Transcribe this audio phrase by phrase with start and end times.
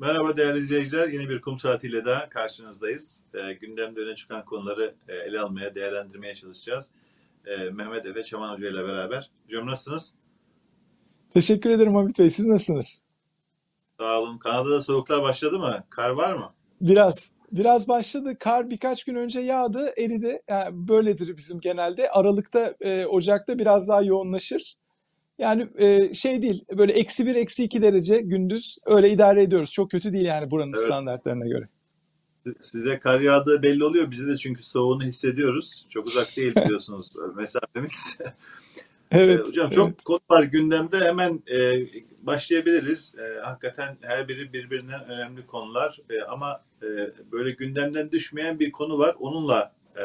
[0.00, 1.08] Merhaba değerli izleyiciler.
[1.08, 3.22] Yeni bir kum saatiyle daha karşınızdayız.
[3.34, 6.90] E, gündemde öne çıkan konuları e, ele almaya, değerlendirmeye çalışacağız.
[7.46, 9.30] E, Mehmet Efe Çaman Hoca ile beraber.
[9.46, 10.14] Hocam nasılsınız?
[11.30, 12.30] Teşekkür ederim Hamit Bey.
[12.30, 13.02] Siz nasılsınız?
[14.00, 14.38] Sağ olun.
[14.38, 15.84] Kanada'da soğuklar başladı mı?
[15.90, 16.52] Kar var mı?
[16.80, 17.32] Biraz.
[17.52, 18.36] Biraz başladı.
[18.40, 20.42] Kar birkaç gün önce yağdı, eridi.
[20.48, 22.10] Yani böyledir bizim genelde.
[22.10, 24.74] Aralıkta, e, Ocak'ta biraz daha yoğunlaşır.
[25.38, 29.72] Yani e, şey değil, böyle eksi bir, eksi iki derece gündüz öyle idare ediyoruz.
[29.72, 30.86] Çok kötü değil yani buranın Evet.
[30.86, 31.68] standartlarına göre.
[32.60, 34.10] Size kar yağdığı belli oluyor.
[34.10, 35.86] Bize de çünkü soğuğunu hissediyoruz.
[35.88, 38.18] Çok uzak değil biliyorsunuz mesafemiz.
[39.10, 39.40] Evet.
[39.40, 39.76] Ee, Hocam evet.
[39.76, 40.98] çok konu var gündemde.
[40.98, 41.86] Hemen e,
[42.22, 43.14] başlayabiliriz.
[43.18, 45.98] E, hakikaten her biri birbirinden önemli konular.
[46.10, 46.86] E, ama e,
[47.32, 49.16] böyle gündemden düşmeyen bir konu var.
[49.20, 50.02] Onunla e,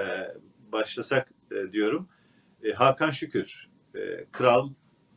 [0.71, 2.07] başlasak e, diyorum.
[2.63, 4.69] E, Hakan Şükür, e, kral,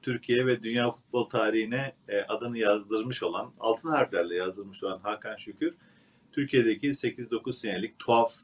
[0.06, 5.74] Türkiye ve dünya futbol tarihine e, adını yazdırmış olan, altın harflerle yazdırmış olan Hakan Şükür,
[6.32, 8.34] Türkiye'deki 8-9 senelik tuhaf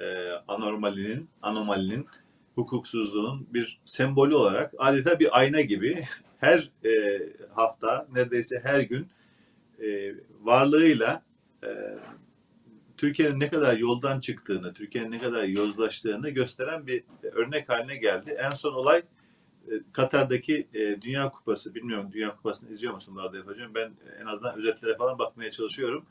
[0.00, 2.06] e, anormalinin, anomalinin
[2.54, 6.04] hukuksuzluğun bir sembolü olarak adeta bir ayna gibi
[6.40, 7.22] her e,
[7.54, 9.08] hafta neredeyse her gün
[9.82, 11.22] e, varlığıyla
[11.64, 11.68] e,
[12.96, 18.36] Türkiye'nin ne kadar yoldan çıktığını, Türkiye'nin ne kadar yozlaştığını gösteren bir örnek haline geldi.
[18.38, 19.02] En son olay
[19.92, 21.74] Katar'daki e, Dünya Kupası.
[21.74, 23.74] Bilmiyorum Dünya Kupası'nı izliyor musun Arda Hocam?
[23.74, 26.06] Ben en azından özetlere falan bakmaya çalışıyorum.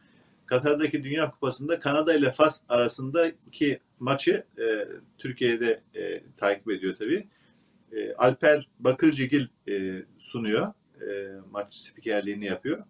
[0.45, 7.27] Katar'daki Dünya Kupası'nda Kanada ile Fas arasındaki maçı e, Türkiye'de e, takip ediyor tabii.
[7.91, 10.73] E, Alper Bakırcıgil e, sunuyor.
[11.01, 12.83] E, maç spikerliğini yapıyor.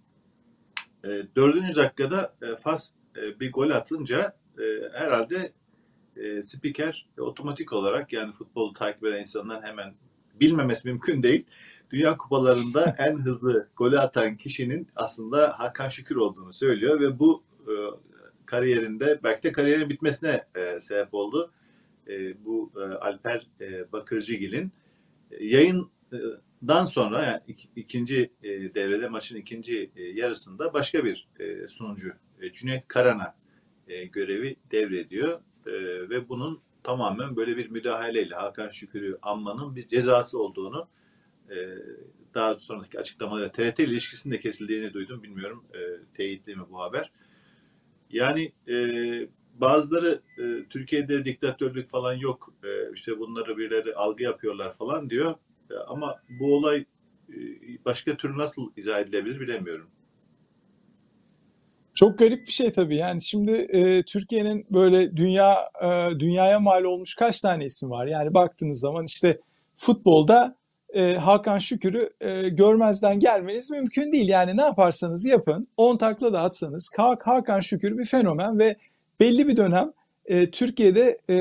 [1.04, 5.54] E, dördüncü dakikada e, Fas e, bir gol atınca e, herhalde
[6.18, 9.94] e, spiker otomatik olarak yani futbolu takip eden insanların hemen
[10.40, 11.46] bilmemesi mümkün değil.
[11.92, 17.74] Dünya kupalarında en hızlı golü atan kişinin aslında Hakan Şükür olduğunu söylüyor ve bu e,
[18.46, 21.52] kariyerinde belki de kariyerin bitmesine e, sebep oldu.
[22.08, 24.72] E, bu e, Alper e, Bakırcıgil'in
[25.32, 31.68] e, yayından sonra yani ik- ikinci e, devrede maçın ikinci e, yarısında başka bir e,
[31.68, 33.36] sunucu e, Cüneyt Karan'a
[33.88, 35.72] e, görevi devrediyor E,
[36.10, 40.88] ve bunun tamamen böyle bir müdahaleyle Hakan Şükür'ü anmanın bir cezası olduğunu
[41.50, 41.56] e,
[42.34, 45.24] daha sonraki açıklamalarla TRT ile ilişkisinin de kesildiğini duydum.
[45.24, 45.80] Bilmiyorum e,
[46.14, 47.12] teyitli mi bu haber.
[48.10, 48.76] Yani e,
[49.54, 52.54] bazıları e, Türkiye'de diktatörlük falan yok.
[52.64, 55.36] E, işte bunları birileri algı yapıyorlar falan diyor.
[55.72, 56.86] E, ama bu olay
[57.30, 57.36] e,
[57.86, 59.90] başka türlü nasıl izah edilebilir bilemiyorum.
[61.96, 62.98] Çok garip bir şey tabii.
[62.98, 68.06] Yani şimdi e, Türkiye'nin böyle dünya e, dünyaya mal olmuş kaç tane ismi var?
[68.06, 69.40] Yani baktığınız zaman işte
[69.76, 70.56] futbolda
[70.94, 74.30] e, Hakan Şükür'ü e, görmezden gelmeniz mümkün değil.
[74.30, 78.76] Yani ne yaparsanız yapın, 10 takla da atsanız Ha- Hakan Şükür bir fenomen ve
[79.20, 79.92] belli bir dönem
[80.26, 81.36] e, Türkiye'de e,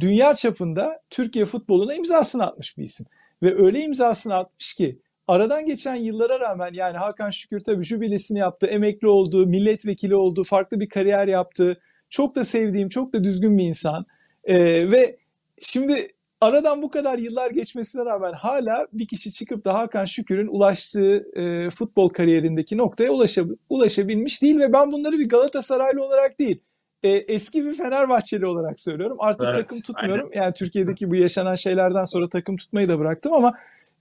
[0.00, 3.06] dünya çapında Türkiye futboluna imzasını atmış bir isim.
[3.42, 8.66] Ve öyle imzasını atmış ki aradan geçen yıllara rağmen yani Hakan Şükür tabii jübilesini yaptı,
[8.66, 11.80] emekli oldu, milletvekili oldu, farklı bir kariyer yaptı.
[12.10, 14.06] Çok da sevdiğim, çok da düzgün bir insan.
[14.44, 15.16] Ee, ve
[15.58, 16.08] şimdi
[16.40, 21.70] aradan bu kadar yıllar geçmesine rağmen hala bir kişi çıkıp da Hakan Şükür'ün ulaştığı e,
[21.70, 26.60] futbol kariyerindeki noktaya ulaşab- ulaşabilmiş değil ve ben bunları bir Galatasaraylı olarak değil,
[27.02, 29.16] e, eski bir Fenerbahçeli olarak söylüyorum.
[29.20, 30.30] Artık Evet, takım tutmuyorum.
[30.34, 33.54] Yani Türkiye'deki bu yaşanan şeylerden sonra takım tutmayı da bıraktım ama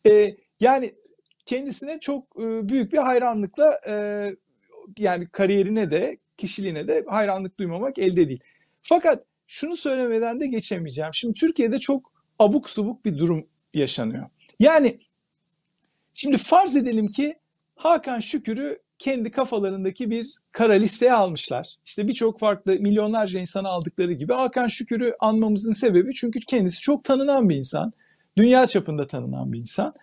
[0.07, 0.93] e, yani
[1.45, 3.93] kendisine çok e, büyük bir hayranlıkla e,
[4.97, 8.39] yani kariyerine de kişiliğine de hayranlık duymamak elde değil.
[8.81, 11.13] Fakat şunu söylemeden de geçemeyeceğim.
[11.13, 14.29] Şimdi Türkiye'de çok abuk subuk bir durum yaşanıyor.
[14.59, 14.99] Yani
[16.13, 17.35] şimdi farz edelim ki
[17.75, 21.75] Hakan Şükür'ü kendi kafalarındaki bir kara listeye almışlar.
[21.85, 27.49] İşte birçok farklı milyonlarca insanı aldıkları gibi Hakan Şükür'ü anmamızın sebebi çünkü kendisi çok tanınan
[27.49, 27.93] bir insan.
[28.37, 29.93] Dünya çapında tanınan bir insan.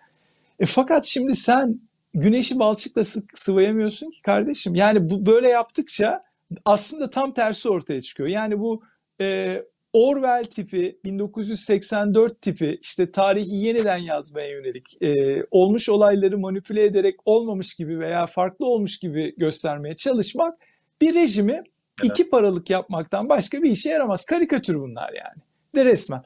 [0.59, 1.79] E fakat şimdi sen
[2.13, 4.75] güneşi balçıkla sı- sıvayamıyorsun ki kardeşim.
[4.75, 6.23] Yani bu böyle yaptıkça
[6.65, 8.29] aslında tam tersi ortaya çıkıyor.
[8.29, 8.83] Yani bu
[9.21, 9.61] e,
[9.93, 15.13] Orwell tipi, 1984 tipi işte tarihi yeniden yazmaya yönelik e,
[15.51, 20.59] olmuş olayları manipüle ederek olmamış gibi veya farklı olmuş gibi göstermeye çalışmak
[21.01, 21.63] bir rejimi
[22.03, 24.25] iki paralık yapmaktan başka bir işe yaramaz.
[24.25, 25.43] Karikatür bunlar yani.
[25.75, 26.23] De resmen.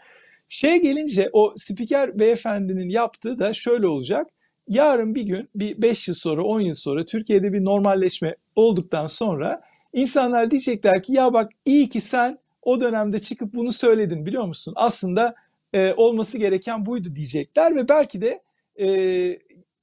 [0.53, 4.27] Şey gelince o spiker beyefendinin yaptığı da şöyle olacak.
[4.67, 9.61] Yarın bir gün bir 5 yıl sonra 10 yıl sonra Türkiye'de bir normalleşme olduktan sonra
[9.93, 14.73] insanlar diyecekler ki ya bak iyi ki sen o dönemde çıkıp bunu söyledin biliyor musun?
[14.77, 15.35] Aslında
[15.73, 18.41] e, olması gereken buydu diyecekler ve belki de
[18.79, 18.87] e,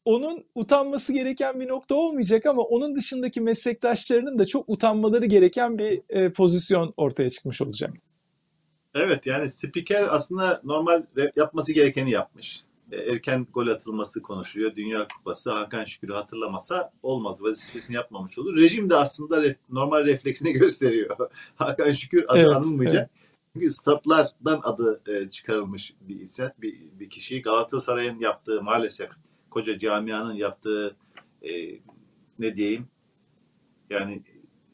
[0.05, 6.03] onun utanması gereken bir nokta olmayacak ama onun dışındaki meslektaşlarının da çok utanmaları gereken bir
[6.09, 7.93] e, pozisyon ortaya çıkmış olacak.
[8.95, 11.03] Evet yani spiker aslında normal
[11.37, 12.65] yapması gerekeni yapmış.
[12.93, 14.77] E, erken gol atılması konuşuluyor.
[14.77, 17.43] Dünya Kupası Hakan Şükür'ü hatırlamasa olmaz.
[17.43, 18.57] Vazifesini yapmamış olur.
[18.57, 21.17] Rejim de aslında ref, normal refleksini gösteriyor.
[21.57, 23.11] Hakan Şükür adı evet, anılmayacak.
[23.11, 23.31] Evet.
[23.53, 27.43] Çünkü statlardan adı e, çıkarılmış bir insan, bir, bir kişi.
[27.43, 29.11] Galatasaray'ın yaptığı maalesef
[29.51, 30.97] koca camianın yaptığı
[31.43, 31.81] e,
[32.39, 32.89] ne diyeyim
[33.91, 34.23] yani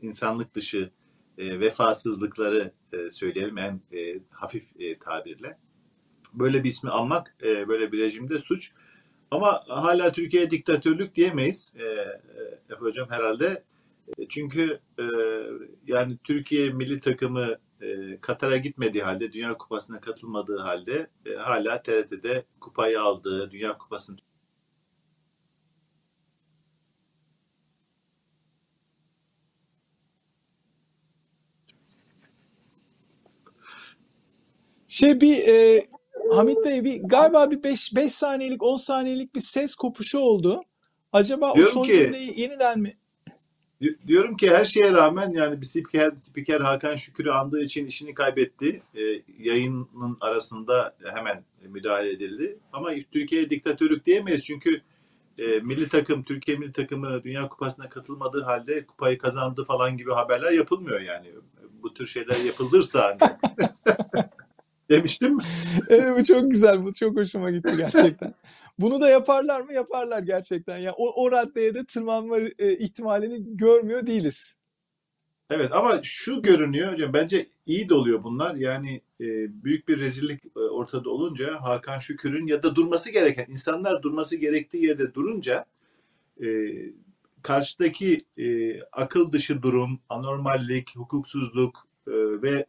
[0.03, 0.91] insanlık dışı
[1.39, 5.59] e, vefasızlıkları e, söyleyelim en e, hafif e, tabirle.
[6.35, 8.73] Böyle bir ismi almak e, böyle bir rejimde suç.
[9.31, 12.15] Ama hala Türkiye diktatörlük diyemeyiz e, e,
[12.71, 13.65] Efe Hocam herhalde.
[14.19, 15.05] E, çünkü e,
[15.87, 22.45] yani Türkiye milli takımı e, Katar'a gitmediği halde, Dünya Kupası'na katılmadığı halde e, hala TRT'de
[22.61, 24.19] kupayı aldığı, Dünya Kupası'nın
[34.89, 35.87] Şey bir e,
[36.31, 40.63] Hamit Bey bir galiba bir 5 5 saniyelik 10 saniyelik bir ses kopuşu oldu.
[41.13, 42.97] Acaba diyorum o son ki, cümleyi yeniden mi?
[44.07, 48.83] Diyorum ki her şeye rağmen yani bir spiker, spiker Hakan Şükür'ü andığı için işini kaybetti.
[48.95, 49.01] E,
[49.39, 52.59] yayının arasında hemen müdahale edildi.
[52.73, 54.81] Ama Türkiye diktatörlük diyemeyiz çünkü
[55.39, 60.53] e, milli takım, Türkiye milli takımı Dünya Kupası'na katılmadığı halde kupayı kazandı falan gibi haberler
[60.53, 61.33] yapılmıyor yani.
[61.83, 63.41] Bu tür şeyler yapılırsa ancak.
[64.91, 65.39] demiştim.
[65.89, 66.85] evet bu çok güzel.
[66.85, 68.35] Bu çok hoşuma gitti gerçekten.
[68.79, 69.73] Bunu da yaparlar mı?
[69.73, 70.79] Yaparlar gerçekten.
[70.79, 74.57] Yani o, o raddeye de tırmanma e, ihtimalini görmüyor değiliz.
[75.51, 78.55] Evet ama şu görünüyor hocam bence iyi de oluyor bunlar.
[78.55, 79.27] Yani e,
[79.65, 84.87] büyük bir rezillik e, ortada olunca Hakan Şükür'ün ya da durması gereken insanlar durması gerektiği
[84.87, 85.65] yerde durunca
[86.43, 86.47] e,
[87.43, 92.13] karşıdaki e, akıl dışı durum, anormallik, hukuksuzluk e,
[92.43, 92.67] ve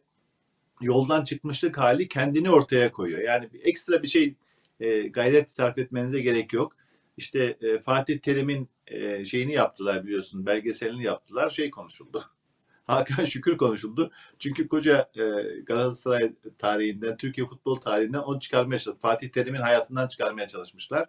[0.80, 3.20] yoldan çıkmışlık hali kendini ortaya koyuyor.
[3.20, 4.34] Yani ekstra bir şey
[4.80, 6.76] e, gayret sarf etmenize gerek yok.
[7.16, 12.22] İşte e, Fatih Terim'in e, şeyini yaptılar biliyorsun, belgeselini yaptılar, şey konuşuldu.
[12.84, 14.10] Hakan Şükür konuşuldu.
[14.38, 15.22] Çünkü koca e,
[15.60, 19.00] Galatasaray tarihinden, Türkiye futbol tarihinden onu çıkarmaya çalıştılar.
[19.00, 21.06] Fatih Terim'in hayatından çıkarmaya çalışmışlar.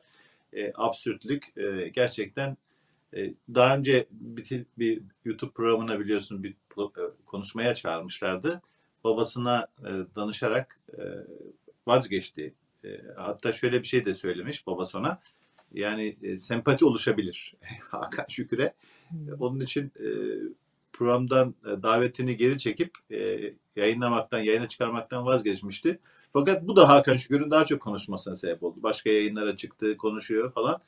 [0.54, 2.57] E, absürtlük e, gerçekten
[3.16, 6.86] e, daha önce bir, bir YouTube programına biliyorsun bir e,
[7.25, 8.62] konuşmaya çağırmışlardı
[9.04, 11.01] babasına e, danışarak e,
[11.88, 12.54] vazgeçti.
[12.86, 15.19] E, hatta şöyle bir şey de söylemiş babası ona.
[15.74, 17.54] Yani e, sempati oluşabilir
[17.90, 18.74] Hakan Şükür'e.
[19.10, 19.18] Hmm.
[19.40, 20.07] Onun için e,
[20.94, 26.00] programdan e, davetini geri çekip e, yayınlamaktan, yayına çıkarmaktan vazgeçmişti.
[26.34, 28.80] Fakat bu da Hakan Şükür'ün daha çok konuşmasına sebep oldu.
[28.84, 30.81] Başka yayınlara çıktı, konuşuyor falan.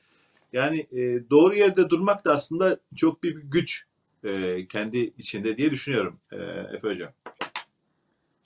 [0.54, 3.86] Yani e, doğru yerde durmak da aslında çok bir güç
[4.24, 6.36] e, kendi içinde diye düşünüyorum e,
[6.76, 7.12] Efe Hocam.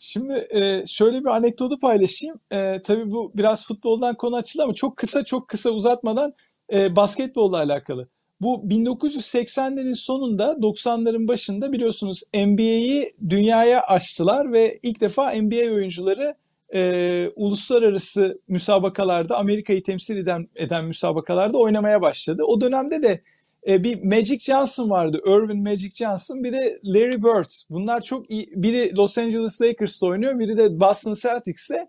[0.08, 2.40] Şimdi e, şöyle bir anekdotu paylaşayım.
[2.52, 6.34] E, tabii bu biraz futboldan konu açıldı ama çok kısa çok kısa uzatmadan
[6.74, 8.08] e, basketbolla alakalı.
[8.42, 16.36] Bu 1980'lerin sonunda 90'ların başında biliyorsunuz NBA'yi dünyaya açtılar ve ilk defa NBA oyuncuları
[16.76, 22.44] e, uluslararası müsabakalarda Amerika'yı temsil eden, eden müsabakalarda oynamaya başladı.
[22.44, 23.22] O dönemde de
[23.68, 25.22] e, bir Magic Johnson vardı.
[25.26, 26.44] Irvin Magic Johnson.
[26.44, 27.52] Bir de Larry Bird.
[27.70, 28.50] Bunlar çok iyi.
[28.56, 30.40] Biri Los Angeles Lakers'ta oynuyor.
[30.40, 31.88] Biri de Boston Celtics'te.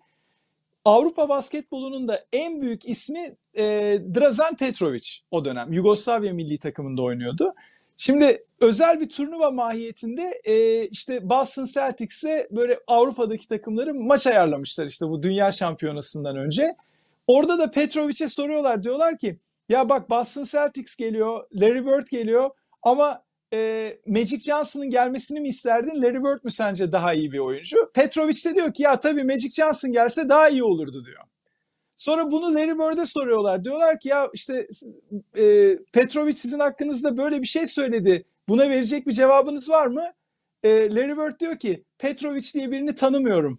[0.85, 3.65] Avrupa basketbolunun da en büyük ismi e,
[4.15, 5.73] Drazen Petrovic o dönem.
[5.73, 7.55] Yugoslavya milli takımında oynuyordu.
[7.97, 15.09] Şimdi özel bir turnuva mahiyetinde e, işte Boston Celtics'e böyle Avrupa'daki takımları maç ayarlamışlar işte
[15.09, 16.77] bu dünya şampiyonasından önce.
[17.27, 19.37] Orada da Petrovic'e soruyorlar diyorlar ki
[19.69, 22.51] ya bak Boston Celtics geliyor, Larry Bird geliyor
[22.83, 26.03] ama e, Magic Johnson'ın gelmesini mi isterdin?
[26.03, 27.93] Larry Bird mü sence daha iyi bir oyuncu?
[27.95, 31.23] Petrovic de diyor ki ya tabii Magic Johnson gelse daha iyi olurdu diyor.
[31.99, 33.65] Sonra bunu Larry Bird'e soruyorlar.
[33.65, 34.69] Diyorlar ki ya işte
[35.39, 38.25] e, Petrovic sizin hakkınızda böyle bir şey söyledi.
[38.49, 40.13] Buna verecek bir cevabınız var mı?
[40.63, 43.59] E, Larry Bird diyor ki Petrovic diye birini tanımıyorum.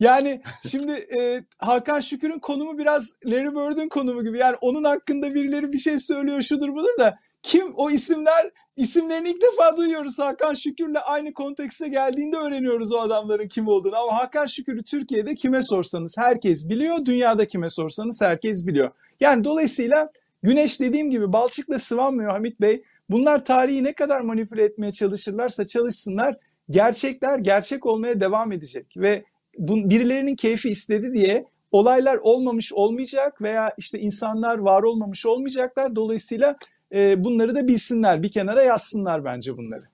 [0.00, 4.38] Yani şimdi e, Hakan Şükür'ün konumu biraz Larry Bird'ün konumu gibi.
[4.38, 9.42] Yani onun hakkında birileri bir şey söylüyor şudur budur da kim o isimler isimlerini ilk
[9.42, 10.18] defa duyuyoruz.
[10.18, 13.96] Hakan Şükür'le aynı kontekste geldiğinde öğreniyoruz o adamların kim olduğunu.
[13.96, 17.04] Ama Hakan Şükür'ü Türkiye'de kime sorsanız herkes biliyor.
[17.04, 18.90] Dünyada kime sorsanız herkes biliyor.
[19.20, 20.10] Yani dolayısıyla
[20.42, 22.82] Güneş dediğim gibi balçıkla sıvanmıyor Hamit Bey.
[23.10, 26.36] Bunlar tarihi ne kadar manipüle etmeye çalışırlarsa çalışsınlar
[26.70, 29.24] gerçekler gerçek olmaya devam edecek ve
[29.58, 35.96] bu, birilerinin keyfi istedi diye olaylar olmamış olmayacak veya işte insanlar var olmamış olmayacaklar.
[35.96, 36.56] Dolayısıyla
[36.92, 39.84] e, bunları da bilsinler, bir kenara yazsınlar bence bunları.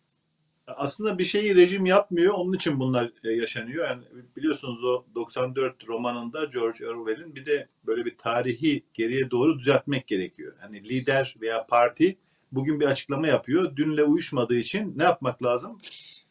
[0.67, 3.89] Aslında bir şeyi rejim yapmıyor, onun için bunlar e, yaşanıyor.
[3.89, 4.03] Yani
[4.37, 10.53] biliyorsunuz o 94 romanında George Orwell'in bir de böyle bir tarihi geriye doğru düzeltmek gerekiyor.
[10.61, 12.17] Hani lider veya parti
[12.53, 13.77] bugün bir açıklama yapıyor.
[13.77, 15.79] Dünle uyuşmadığı için ne yapmak lazım?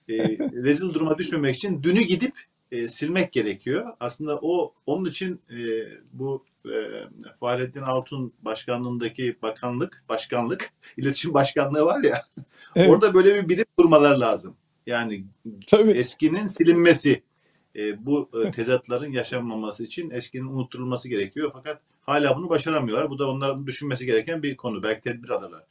[0.09, 2.33] E, rezil duruma düşmemek için dünü gidip
[2.71, 3.87] e, silmek gerekiyor.
[3.99, 5.57] Aslında o onun için e,
[6.13, 6.73] bu e,
[7.39, 12.23] Fahrettin Altun başkanlığındaki bakanlık, başkanlık, iletişim başkanlığı var ya.
[12.75, 12.89] Evet.
[12.89, 14.55] Orada böyle bir birim kurmalar lazım.
[14.87, 15.25] Yani
[15.67, 15.91] Tabii.
[15.91, 17.23] eskinin silinmesi,
[17.75, 21.49] e, bu e, tezatların yaşanmaması için eskinin unutturulması gerekiyor.
[21.53, 23.09] Fakat hala bunu başaramıyorlar.
[23.09, 24.83] Bu da onların düşünmesi gereken bir konu.
[24.83, 25.63] Belki tedbir alırlar.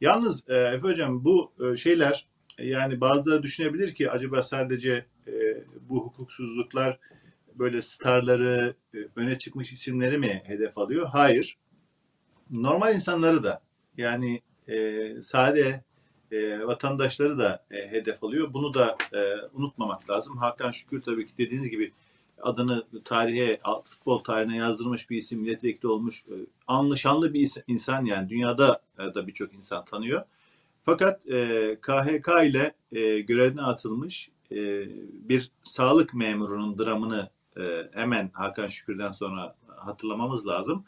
[0.00, 2.26] Yalnız e, Efe Hocam bu e, şeyler
[2.58, 6.98] yani bazıları düşünebilir ki acaba sadece e, bu hukuksuzluklar
[7.54, 11.08] böyle starları, e, öne çıkmış isimleri mi hedef alıyor?
[11.12, 11.58] Hayır.
[12.50, 13.62] Normal insanları da
[13.96, 15.84] yani e, sade
[16.32, 18.54] e, vatandaşları da e, hedef alıyor.
[18.54, 19.18] Bunu da e,
[19.52, 20.36] unutmamak lazım.
[20.36, 21.92] Hakan Şükür tabii ki dediğiniz gibi
[22.42, 26.34] adını tarihe, futbol tarihine yazdırmış bir isim, milletvekili olmuş, e,
[26.66, 30.22] anlaşanlı bir insan yani dünyada e, da birçok insan tanıyor.
[30.82, 34.56] Fakat e, KHK ile e, görevine atılmış e,
[35.28, 40.84] bir sağlık memurunun dramını e, hemen Hakan Şükür'den sonra hatırlamamız lazım.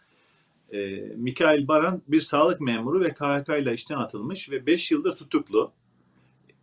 [0.73, 5.73] E, Mikail Baran bir sağlık memuru ve KHK ile işten atılmış ve 5 yılda tutuklu.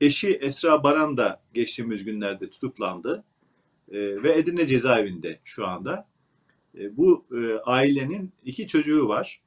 [0.01, 3.23] Eşi Esra Baran da geçtiğimiz günlerde tutuklandı
[3.91, 6.07] e, ve Edirne cezaevinde şu anda.
[6.91, 7.25] Bu
[7.65, 9.41] ailenin iki çocuğu var.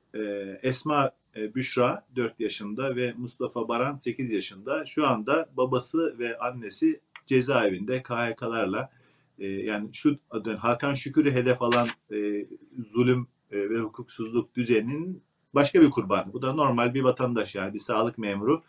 [0.62, 4.84] Esma Büşra 4 yaşında ve Mustafa Baran 8 yaşında.
[4.84, 8.90] Şu anda babası ve annesi cezaevinde KHK'larla
[9.38, 10.18] e, yani şu
[10.58, 12.46] Hakan Şükür'ü hedef alan e,
[12.86, 15.22] zulüm e, ve hukuksuzluk düzeninin
[15.54, 16.32] başka bir kurbanı.
[16.32, 18.62] Bu da normal bir vatandaş yani bir sağlık memuru.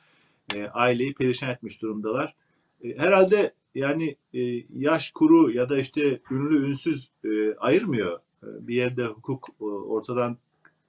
[0.55, 2.35] E, aileyi perişan etmiş durumdalar.
[2.83, 4.39] E, herhalde yani e,
[4.73, 8.19] yaş kuru ya da işte ünlü ünsüz e, ayırmıyor.
[8.43, 10.37] E, bir yerde hukuk e, ortadan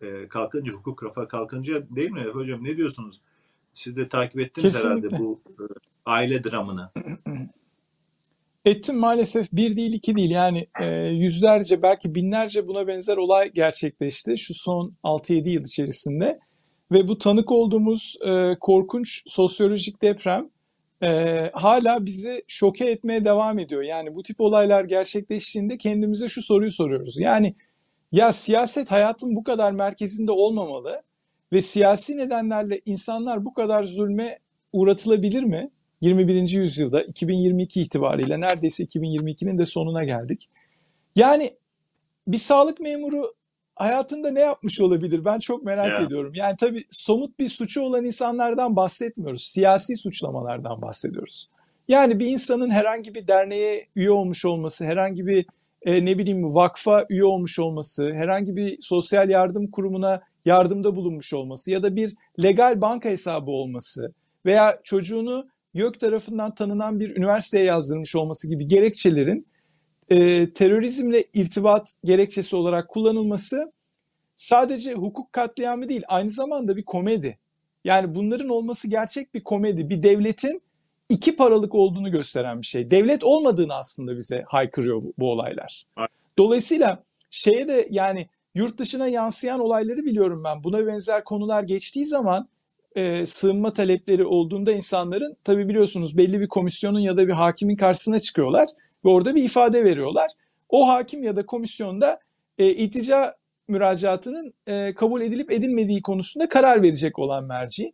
[0.00, 2.64] e, kalkınca, hukuk rafa kalkınca değil mi Efe Hocam?
[2.64, 3.20] Ne diyorsunuz?
[3.72, 5.08] Siz de takip ettiniz Kesinlikle.
[5.08, 5.64] herhalde bu e,
[6.06, 6.90] aile dramını.
[8.64, 14.38] Ettim maalesef bir değil iki değil yani e, yüzlerce belki binlerce buna benzer olay gerçekleşti
[14.38, 16.38] şu son 6-7 yıl içerisinde.
[16.92, 20.50] Ve bu tanık olduğumuz e, korkunç sosyolojik deprem
[21.02, 23.82] e, hala bizi şoke etmeye devam ediyor.
[23.82, 27.20] Yani bu tip olaylar gerçekleştiğinde kendimize şu soruyu soruyoruz.
[27.20, 27.54] Yani
[28.12, 31.02] ya siyaset hayatın bu kadar merkezinde olmamalı
[31.52, 34.38] ve siyasi nedenlerle insanlar bu kadar zulme
[34.72, 35.70] uğratılabilir mi?
[36.00, 36.50] 21.
[36.50, 40.48] yüzyılda 2022 itibariyle neredeyse 2022'nin de sonuna geldik.
[41.16, 41.50] Yani
[42.28, 43.34] bir sağlık memuru
[43.76, 45.24] hayatında ne yapmış olabilir?
[45.24, 46.06] Ben çok merak yeah.
[46.06, 46.32] ediyorum.
[46.34, 49.44] Yani tabii somut bir suçu olan insanlardan bahsetmiyoruz.
[49.44, 51.48] Siyasi suçlamalardan bahsediyoruz.
[51.88, 55.46] Yani bir insanın herhangi bir derneğe üye olmuş olması, herhangi bir
[55.82, 61.70] e, ne bileyim vakfa üye olmuş olması, herhangi bir sosyal yardım kurumuna yardımda bulunmuş olması
[61.70, 64.12] ya da bir legal banka hesabı olması
[64.46, 65.48] veya çocuğunu
[65.78, 69.46] YÖK tarafından tanınan bir üniversiteye yazdırmış olması gibi gerekçelerin
[70.08, 73.72] e, terörizmle irtibat gerekçesi olarak kullanılması
[74.36, 77.38] sadece hukuk katliamı değil aynı zamanda bir komedi.
[77.84, 79.90] Yani bunların olması gerçek bir komedi.
[79.90, 80.62] Bir devletin
[81.08, 82.90] iki paralık olduğunu gösteren bir şey.
[82.90, 85.86] Devlet olmadığını aslında bize haykırıyor bu, bu olaylar.
[86.38, 90.64] Dolayısıyla şeye de yani yurt dışına yansıyan olayları biliyorum ben.
[90.64, 92.48] Buna benzer konular geçtiği zaman
[92.98, 98.20] e, sığınma talepleri olduğunda insanların tabi biliyorsunuz belli bir komisyonun ya da bir hakimin karşısına
[98.20, 98.68] çıkıyorlar
[99.04, 100.30] ve orada bir ifade veriyorlar.
[100.68, 102.20] O hakim ya da komisyonda
[102.58, 103.36] e, itica
[103.68, 107.92] müracaatının e, kabul edilip edilmediği konusunda karar verecek olan merci.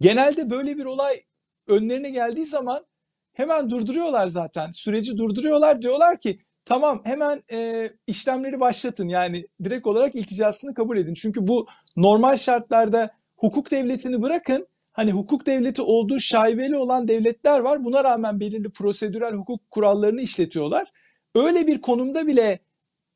[0.00, 1.20] Genelde böyle bir olay
[1.68, 2.86] önlerine geldiği zaman
[3.32, 4.70] hemen durduruyorlar zaten.
[4.70, 5.82] Süreci durduruyorlar.
[5.82, 9.08] Diyorlar ki tamam hemen e, işlemleri başlatın.
[9.08, 11.14] Yani direkt olarak ilticasını kabul edin.
[11.14, 13.10] Çünkü bu normal şartlarda
[13.44, 14.66] hukuk devletini bırakın.
[14.92, 17.84] Hani hukuk devleti olduğu şaibeli olan devletler var.
[17.84, 20.88] Buna rağmen belirli prosedürel hukuk kurallarını işletiyorlar.
[21.34, 22.58] Öyle bir konumda bile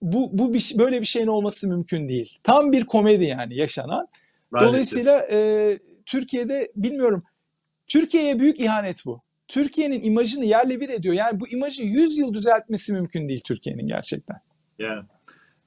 [0.02, 2.38] bu, bu bir, böyle bir şeyin olması mümkün değil.
[2.42, 4.08] Tam bir komedi yani yaşanan.
[4.50, 4.68] Maalesef.
[4.68, 7.22] Dolayısıyla e, Türkiye'de bilmiyorum
[7.86, 9.22] Türkiye'ye büyük ihanet bu.
[9.48, 11.14] Türkiye'nin imajını yerle bir ediyor.
[11.14, 14.36] Yani bu imajı 100 yıl düzeltmesi mümkün değil Türkiye'nin gerçekten.
[14.78, 15.02] Yani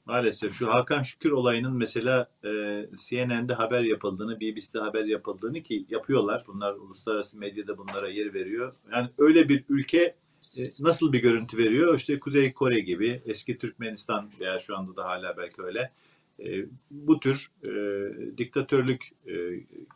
[0.05, 2.49] maalesef şu Hakan Şükür olayının mesela e,
[2.95, 6.43] CNN'de haber yapıldığını, BBC'de haber yapıldığını ki yapıyorlar.
[6.47, 8.73] Bunlar uluslararası medyada bunlara yer veriyor.
[8.91, 10.15] Yani öyle bir ülke
[10.57, 11.95] e, nasıl bir görüntü veriyor?
[11.95, 15.91] İşte Kuzey Kore gibi, eski Türkmenistan veya şu anda da hala belki öyle.
[16.39, 17.71] E, bu tür e,
[18.37, 19.33] diktatörlük e,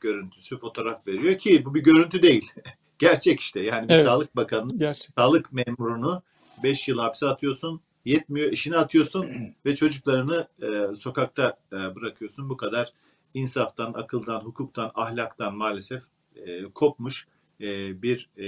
[0.01, 2.51] görüntüsü fotoğraf veriyor ki bu bir görüntü değil.
[2.99, 3.59] Gerçek işte.
[3.59, 4.05] Yani bir Evet.
[4.05, 5.11] Sağlık Bakanı Gerçek.
[5.17, 6.23] sağlık memurunu
[6.63, 9.27] 5 yıl hapse atıyorsun, yetmiyor, işini atıyorsun
[9.65, 12.49] ve çocuklarını e, sokakta e, bırakıyorsun.
[12.49, 12.89] Bu kadar
[13.33, 16.03] insaftan, akıldan, hukuktan, ahlaktan maalesef
[16.35, 17.27] e, kopmuş
[17.61, 18.43] e, bir e,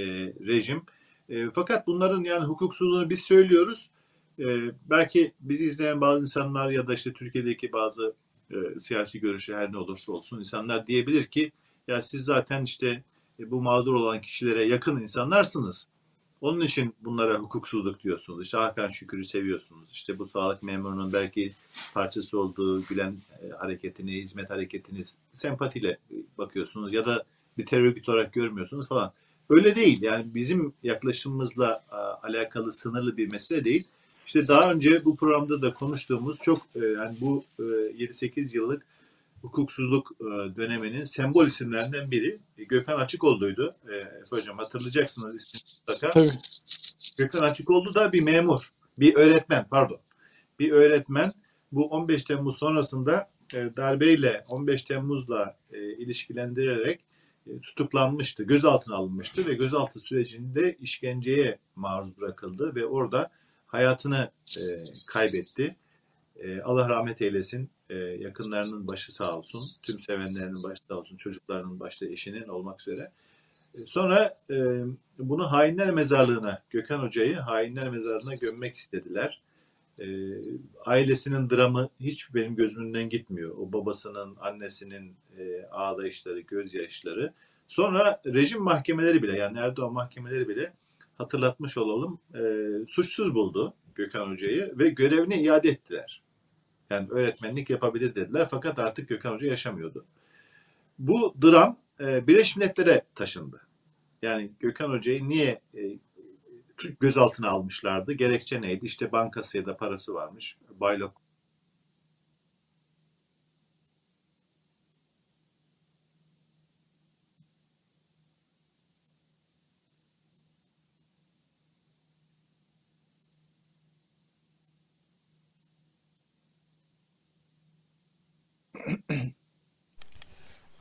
[0.46, 0.82] rejim.
[1.28, 3.90] E, fakat bunların yani hukuksuzluğunu biz söylüyoruz.
[4.38, 4.44] E,
[4.90, 8.14] belki bizi izleyen bazı insanlar ya da işte Türkiye'deki bazı
[8.50, 11.52] e, siyasi görüşü her ne olursa olsun insanlar diyebilir ki
[11.88, 13.04] ya siz zaten işte
[13.40, 15.88] e, bu mağdur olan kişilere yakın insanlarsınız.
[16.40, 18.44] Onun için bunlara hukuksuzluk diyorsunuz.
[18.44, 19.92] İşte Hakan Şükür'ü seviyorsunuz.
[19.92, 21.52] İşte bu sağlık memurunun belki
[21.94, 25.02] parçası olduğu Gülen e, hareketini, hizmet hareketini
[25.32, 27.24] sempatiyle e, bakıyorsunuz ya da
[27.58, 29.12] bir terör örgütü olarak görmüyorsunuz falan.
[29.50, 30.02] Öyle değil.
[30.02, 31.84] Yani bizim yaklaşımımızla
[32.22, 33.88] alakalı sınırlı bir mesele değil.
[34.26, 38.86] İşte daha önce bu programda da konuştuğumuz çok e, yani bu e, 7-8 yıllık
[39.42, 40.24] hukuksuzluk e,
[40.56, 43.74] döneminin sembol isimlerinden biri e, Gökhan Açıkoğlu'ydu.
[43.86, 46.10] Efe Hocam hatırlayacaksınız ismini mutlaka.
[46.10, 46.30] Tabii.
[47.18, 50.00] Gökhan Açıkoğlu da bir memur, bir öğretmen pardon.
[50.58, 51.32] Bir öğretmen
[51.72, 55.58] bu 15 Temmuz sonrasında e, darbeyle 15 Temmuz'la
[55.98, 57.00] ilişkilendirerek
[57.62, 63.30] tutuklanmıştı, gözaltına alınmıştı ve gözaltı sürecinde işkenceye maruz bırakıldı ve orada
[63.66, 64.30] hayatını
[65.12, 65.76] kaybetti.
[66.64, 67.70] Allah rahmet eylesin.
[67.90, 69.60] E, yakınlarının başı sağ olsun.
[69.82, 71.16] Tüm sevenlerinin başı sağ olsun.
[71.16, 73.10] Çocuklarının başta eşinin olmak üzere.
[73.74, 74.82] E, sonra e,
[75.18, 79.42] bunu hainler mezarlığına, Gökhan Hoca'yı hainler mezarlığına gömmek istediler.
[80.02, 80.06] E,
[80.84, 83.50] ailesinin dramı hiç benim gözümden gitmiyor.
[83.58, 87.32] O babasının, annesinin e, ağlayışları, gözyaşları.
[87.68, 90.72] Sonra rejim mahkemeleri bile yani Erdoğan mahkemeleri bile
[91.18, 92.42] hatırlatmış olalım e,
[92.86, 96.22] suçsuz buldu Gökhan Hoca'yı ve görevine iade ettiler.
[96.90, 100.06] Yani öğretmenlik yapabilir dediler fakat artık Gökhan Hoca yaşamıyordu.
[100.98, 103.66] Bu dram e, Birleşmiş Milletler'e taşındı.
[104.22, 105.98] Yani Gökhan Hoca'yı niye e,
[107.00, 108.12] gözaltına almışlardı?
[108.12, 108.86] Gerekçe neydi?
[108.86, 110.56] İşte bankası ya da parası varmış.
[110.80, 111.27] Baylok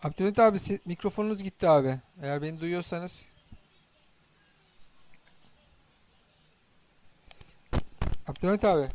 [0.03, 1.99] Abdülhamit abi mikrofonunuz gitti abi.
[2.21, 3.27] Eğer beni duyuyorsanız.
[8.27, 8.88] Abdülhamit abi.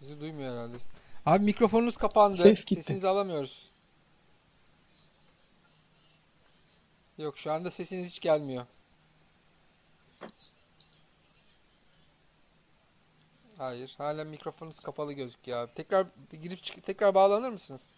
[0.00, 0.76] Bizi duymuyor herhalde.
[1.26, 2.36] Abi mikrofonunuz kapandı.
[2.36, 2.82] Ses gitti.
[2.82, 3.70] Sesinizi alamıyoruz.
[7.18, 8.66] Yok şu anda sesiniz hiç gelmiyor.
[13.58, 13.94] Hayır.
[13.98, 15.74] Hala mikrofonunuz kapalı gözüküyor abi.
[15.74, 16.06] Tekrar
[16.42, 17.94] girip çık tekrar bağlanır mısınız?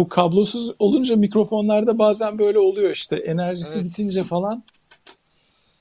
[0.00, 3.16] Bu kablosuz olunca mikrofonlarda bazen böyle oluyor işte.
[3.16, 3.90] Enerjisi Evet.
[3.90, 4.64] bitince falan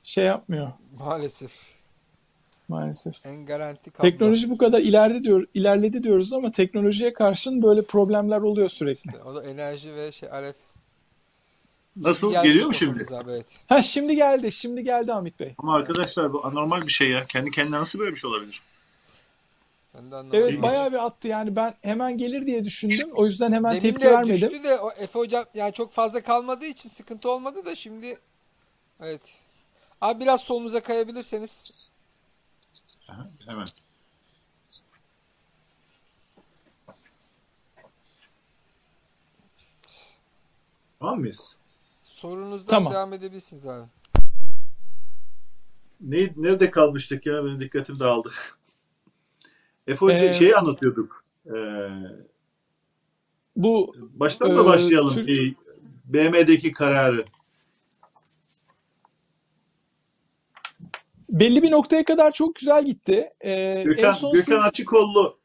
[0.03, 1.51] şey yapmıyor Maalesef.
[2.67, 3.15] maalesef.
[3.25, 4.09] En garanti kablo.
[4.09, 9.11] Teknoloji bu kadar ileride diyor, ilerledi diyoruz ama teknolojiye karşın böyle problemler oluyor sürekli.
[9.25, 10.55] O da enerji ve şey RF.
[11.95, 12.31] nasıl?
[12.31, 13.15] Geldi Geliyor mu şimdi?
[13.15, 13.59] Abi, evet.
[13.67, 15.53] Ha şimdi geldi, şimdi geldi Hamit Bey.
[15.57, 17.25] Ama arkadaşlar bu anormal bir şey ya.
[17.25, 18.61] Kendi kendine nasıl böyle bir şey olabilir?
[20.33, 23.09] Evet bayağı bir attı yani ben hemen gelir diye düşündüm.
[23.13, 24.49] O yüzden hemen Demin tepki de vermedim.
[24.49, 28.19] düştü de o Efe hocam yani çok fazla kalmadığı için sıkıntı olmadı da şimdi
[29.01, 29.21] evet.
[30.01, 31.89] Abi biraz solunuza kayabilirseniz
[33.09, 33.65] Aha, hemen.
[40.99, 41.55] Tamam mıyız?
[42.03, 42.93] sorunuzdan Tamam.
[42.93, 43.85] devam edebilirsiniz abi.
[46.01, 47.45] Ne, nerede kalmıştık ya?
[47.45, 48.31] Benim dikkatim dağıldı.
[49.89, 51.23] Efe Hoca Ee, şeyi anlatıyorduk.
[51.47, 51.51] Ee,
[53.55, 55.13] Bu baştan da Ee, başlayalım.
[55.13, 55.55] Türk- Bir
[56.05, 57.25] BM'deki kararı.
[61.29, 63.29] belli bir noktaya kadar çok güzel gitti.
[63.41, 65.39] Ee, en Gökhan, son Gökhan siz- Açıkoğlu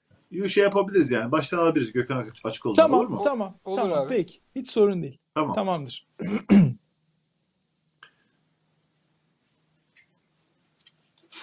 [0.48, 1.32] şey yapabiliriz yani.
[1.32, 3.20] Baştan alabiliriz Gökhan Açıkoğlu'nu olur Tamam, mu?
[3.24, 3.98] tamam, Olur tamam.
[3.98, 4.08] abi.
[4.08, 5.18] Peki, hiç sorun değil.
[5.34, 5.54] Tamam.
[5.54, 6.06] Tamamdır.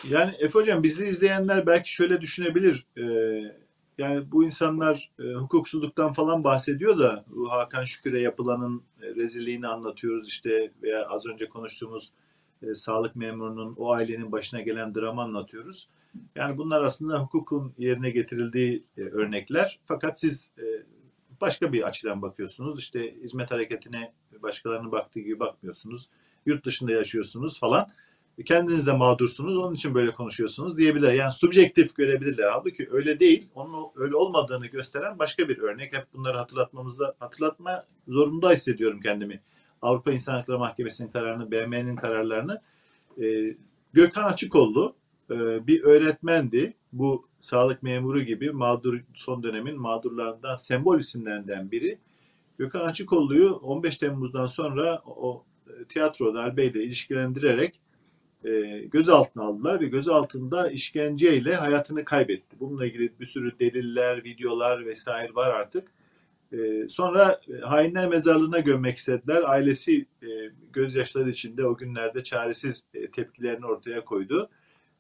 [0.10, 2.86] Yani Efe Hocam bizi izleyenler belki şöyle düşünebilir.
[2.98, 3.02] Ee,
[3.98, 10.72] yani bu insanlar e, hukuksuzluktan falan bahsediyor da Hakan Şükür'e yapılanın e, rezilliğini anlatıyoruz işte
[10.84, 12.12] veya az önce konuştuğumuz
[12.62, 15.90] e, sağlık memurunun, o ailenin başına gelen dramı anlatıyoruz.
[16.36, 19.80] Yani bunlar aslında hukukun yerine getirildiği e, örnekler.
[19.86, 20.64] Fakat siz e,
[21.42, 22.80] başka bir açıdan bakıyorsunuz.
[22.80, 26.10] İşte hizmet hareketine başkalarının baktığı gibi bakmıyorsunuz.
[26.46, 27.88] Yurt dışında yaşıyorsunuz falan.
[28.46, 29.58] Kendiniz de mağdursunuz.
[29.58, 31.12] Onun için böyle konuşuyorsunuz diyebilir.
[31.12, 32.50] Yani subjektif görebilirler.
[32.52, 33.48] Halbuki öyle değil.
[33.56, 35.96] Onun öyle olmadığını gösteren başka bir örnek.
[35.98, 39.42] Hep bunları hatırlatmamızda hatırlatma zorunda hissediyorum kendimi.
[39.82, 42.62] Avrupa İnsan Hakları Mahkemesi'nin kararını, BM'nin kararlarını.
[43.22, 43.56] Ee,
[43.94, 44.96] Gökhan Açıkollu
[45.32, 46.74] e, bir öğretmendi.
[46.94, 52.00] Bu sağlık memuru gibi mağdur son dönemin mağdurlarından sembol isimlerinden biri.
[52.58, 57.80] Gökhan Açıkollu'yu 15 Temmuz'dan sonra o e, tiyatro darbeyle ilişkilendirerek
[58.46, 62.60] e, gözaltına aldılar ve gözaltında işkenceyle hayatını kaybetti.
[62.60, 65.92] Bununla ilgili bir sürü deliller, videolar vesaire var artık.
[66.54, 69.44] E, sonra e, hainler mezarlığına gömmek istediler.
[69.46, 70.28] Ailesi e,
[70.74, 74.50] gözyaşları içinde o günlerde çaresiz e, tepkilerini ortaya koydu.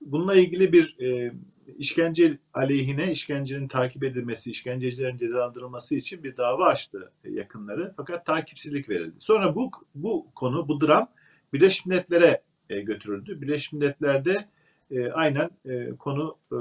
[0.01, 1.33] Bununla ilgili bir e,
[1.77, 7.91] işkence aleyhine işkencenin takip edilmesi, işkencecilerin cezalandırılması için bir dava açtı yakınları.
[7.97, 9.15] Fakat takipsizlik verildi.
[9.19, 11.07] Sonra bu bu konu, bu dram
[11.53, 12.41] Birleşmiş Milletler'e
[12.79, 13.41] götürüldü.
[13.41, 14.47] Birleşmiş Milletler'de
[14.91, 16.57] e, aynen e, konu e,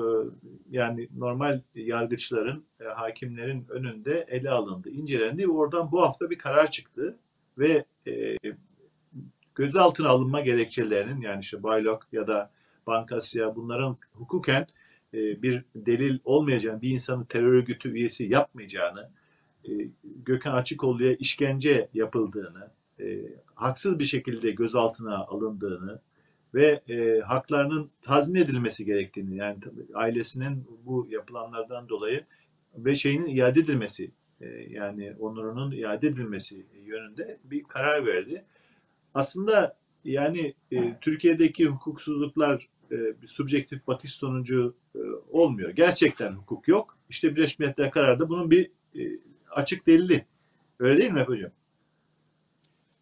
[0.70, 6.70] yani normal yargıçların, e, hakimlerin önünde ele alındı, incelendi ve oradan bu hafta bir karar
[6.70, 7.16] çıktı
[7.58, 8.36] ve e,
[9.54, 12.50] gözaltına alınma gerekçelerinin yani işte Baylok ya da
[12.86, 14.66] Bankasya bunların hukuken
[15.14, 19.10] e, bir delil olmayacağını, bir insanın terör örgütü üyesi yapmayacağını,
[19.64, 19.70] e,
[20.04, 22.70] Gökhan Açıkoğlu'ya işkence yapıldığını,
[23.00, 23.18] e,
[23.60, 26.00] haksız bir şekilde gözaltına alındığını
[26.54, 29.58] ve e, haklarının tazmin edilmesi gerektiğini yani
[29.94, 32.24] ailesinin bu yapılanlardan dolayı
[32.76, 38.44] ve şeyinin iade edilmesi e, yani onurunun iade edilmesi yönünde bir karar verdi.
[39.14, 45.70] Aslında yani e, Türkiye'deki hukuksuzluklar e, bir subjektif bakış sonucu e, olmuyor.
[45.70, 46.98] Gerçekten hukuk yok.
[47.08, 49.00] İşte Birleşmiş Milletler kararı da bunun bir e,
[49.50, 50.26] açık delili.
[50.78, 51.50] Öyle değil mi hocam?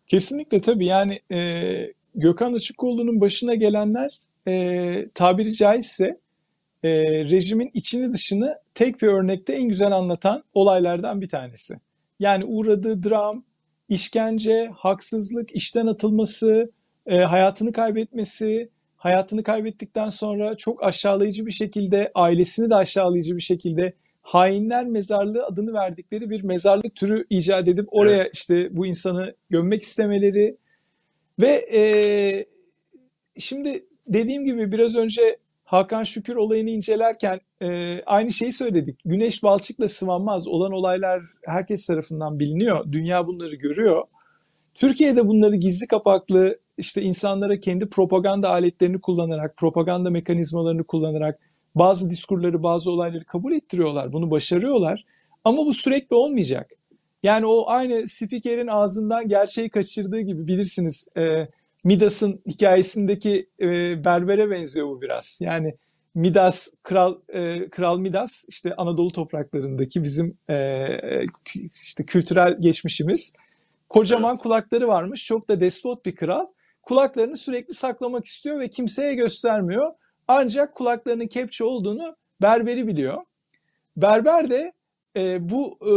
[0.08, 6.18] Kesinlikle tabii yani e, Gökhan Açıkoğlu'nun başına gelenler e, tabiri caizse
[6.82, 6.90] e,
[7.24, 11.74] rejimin içini dışını tek bir örnekte en güzel anlatan olaylardan bir tanesi.
[12.20, 13.44] Yani uğradığı dram,
[13.88, 16.70] işkence, haksızlık, işten atılması,
[17.06, 23.92] e, hayatını kaybetmesi, hayatını kaybettikten sonra çok aşağılayıcı bir şekilde, ailesini de aşağılayıcı bir şekilde
[24.28, 28.34] hainler mezarlığı adını verdikleri bir mezarlık türü icat edip oraya evet.
[28.34, 30.56] işte bu insanı gömmek istemeleri
[31.40, 31.80] ve e,
[33.38, 39.00] şimdi dediğim gibi biraz önce Hakan Şükür olayını incelerken e, aynı şeyi söyledik.
[39.04, 42.92] Güneş balçıkla sıvanmaz olan olaylar herkes tarafından biliniyor.
[42.92, 44.02] Dünya bunları görüyor.
[44.74, 51.38] Türkiye'de bunları gizli kapaklı işte insanlara kendi propaganda aletlerini kullanarak, propaganda mekanizmalarını kullanarak
[51.78, 54.12] bazı diskurları, bazı olayları kabul ettiriyorlar.
[54.12, 55.04] Bunu başarıyorlar.
[55.44, 56.70] Ama bu sürekli olmayacak.
[57.22, 61.48] Yani o aynı spikerin ağzından gerçeği kaçırdığı gibi bilirsiniz e,
[61.84, 65.38] Midas'ın hikayesindeki e, berbere benziyor bu biraz.
[65.42, 65.74] Yani
[66.14, 70.86] Midas, Kral e, Kral Midas işte Anadolu topraklarındaki bizim e,
[71.84, 73.34] işte kültürel geçmişimiz.
[73.88, 74.42] Kocaman evet.
[74.42, 75.26] kulakları varmış.
[75.26, 76.46] Çok da despot bir kral.
[76.82, 79.92] Kulaklarını sürekli saklamak istiyor ve kimseye göstermiyor.
[80.28, 83.22] Ancak kulaklarının kepçe olduğunu berberi biliyor.
[83.96, 84.72] Berber de
[85.16, 85.92] e, bu e,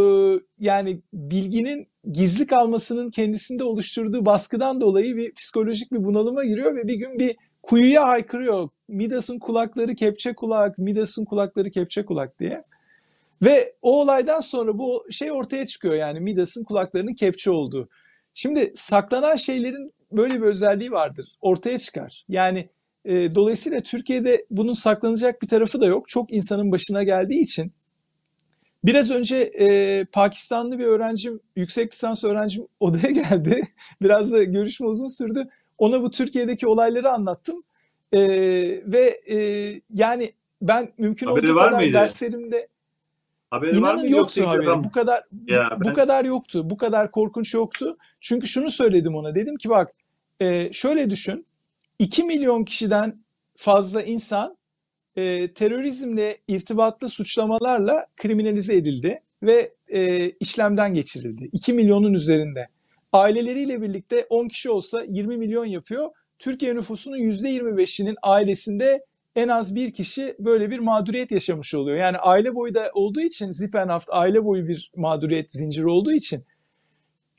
[0.60, 6.96] yani bilginin gizli kalmasının kendisinde oluşturduğu baskıdan dolayı bir psikolojik bir bunalıma giriyor ve bir
[6.96, 8.70] gün bir kuyuya haykırıyor.
[8.88, 12.64] Midas'ın kulakları kepçe kulak, Midas'ın kulakları kepçe kulak diye.
[13.42, 17.90] Ve o olaydan sonra bu şey ortaya çıkıyor yani Midas'ın kulaklarının kepçe olduğu.
[18.34, 21.26] Şimdi saklanan şeylerin böyle bir özelliği vardır.
[21.42, 22.26] Ortaya çıkar.
[22.30, 22.70] Yani
[23.06, 26.08] e, dolayısıyla Türkiye'de bunun saklanacak bir tarafı da yok.
[26.08, 27.72] Çok insanın başına geldiği için.
[28.84, 33.68] Biraz önce e, Pakistanlı bir öğrencim, yüksek lisans öğrencim odaya geldi.
[34.02, 35.48] Biraz da görüşme uzun sürdü.
[35.78, 37.64] Ona bu Türkiye'deki olayları anlattım.
[38.14, 38.20] E,
[38.86, 39.38] ve e,
[39.94, 41.94] yani ben mümkün Haberi olduğu var kadar mıydı?
[41.94, 42.68] derslerimde
[43.52, 44.66] Haberi var İnanın mıydı yoktu yoksa ilk haberi.
[44.66, 44.84] defa mı?
[44.84, 46.70] Bu kadar Ya bu ben- kadar yoktu.
[46.70, 47.98] Bu kadar korkunç yoktu.
[48.22, 49.36] Çünkü şunu söyledim ona.
[49.36, 49.92] Dedim ki bak
[50.42, 51.46] e, şöyle düşün.
[52.02, 53.24] 2 milyon kişiden
[53.56, 54.58] fazla insan
[55.16, 61.50] e, terörizmle irtibatlı suçlamalarla kriminalize edildi ve e, işlemden geçirildi.
[61.52, 62.68] 2 milyonun üzerinde.
[63.14, 66.10] Aileleriyle birlikte 10 kişi olsa 20 milyon yapıyor.
[66.40, 71.98] Türkiye nüfusunun %25'inin ailesinde en az bir kişi böyle bir mağduriyet yaşamış oluyor.
[71.98, 76.46] Yani aile boyu da olduğu için Zippenhaft aile boyu bir mağduriyet zinciri olduğu için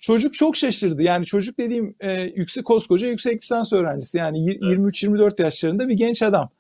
[0.03, 1.03] çocuk çok şaşırdı.
[1.03, 4.19] Yani çocuk dediğim e, yüksek koskoca yüksek lisans öğrencisi.
[4.19, 4.63] Yani Evet.
[4.63, 6.51] 23-24 yaşlarında bir genç adam.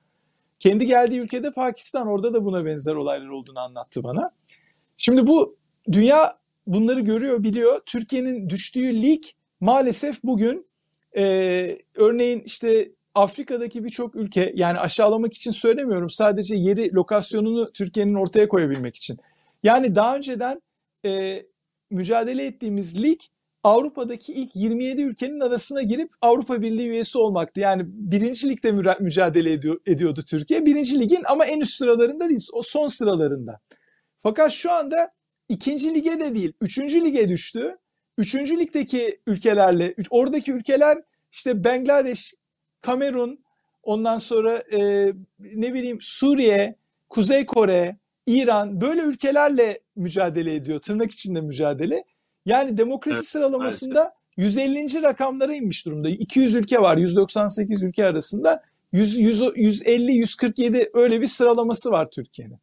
[0.58, 2.06] Kendi geldiği ülkede Pakistan.
[2.06, 4.30] Orada da buna benzer olaylar olduğunu anlattı bana.
[4.96, 5.56] Şimdi bu
[5.92, 7.80] dünya bunları görüyor, biliyor.
[7.86, 9.22] Türkiye'nin düştüğü lig
[9.60, 10.66] maalesef bugün
[11.16, 11.22] e,
[11.94, 18.96] örneğin işte Afrika'daki birçok ülke yani aşağılamak için söylemiyorum sadece yeri lokasyonunu Türkiye'nin ortaya koyabilmek
[18.96, 19.18] için.
[19.62, 20.62] Yani daha önceden
[21.04, 21.42] e,
[21.90, 23.20] mücadele ettiğimiz lig
[23.64, 27.60] Avrupa'daki ilk 27 ülkenin arasına girip Avrupa Birliği üyesi olmaktı.
[27.60, 30.66] Yani birinci ligde mücadele ediyor, ediyordu Türkiye.
[30.66, 33.60] Birinci ligin ama en üst sıralarında değil, o son sıralarında.
[34.22, 35.12] Fakat şu anda
[35.48, 37.78] ikinci lige de değil, üçüncü lige düştü.
[38.18, 40.98] Üçüncü ligdeki ülkelerle, oradaki ülkeler
[41.32, 42.34] işte Bangladeş,
[42.80, 43.44] Kamerun,
[43.82, 46.76] ondan sonra e, ne bileyim Suriye,
[47.08, 47.96] Kuzey Kore,
[48.26, 50.80] İran böyle ülkelerle mücadele ediyor.
[50.80, 52.04] Tırnak içinde mücadele.
[52.46, 55.02] Yani demokrasi Evet, sıralamasında 150.
[55.02, 56.08] rakamlara inmiş durumda.
[56.08, 58.62] 200 ülke var, 198 ülke arasında.
[58.92, 62.58] 100, 100, 150, 147 öyle bir sıralaması var Türkiye'nin.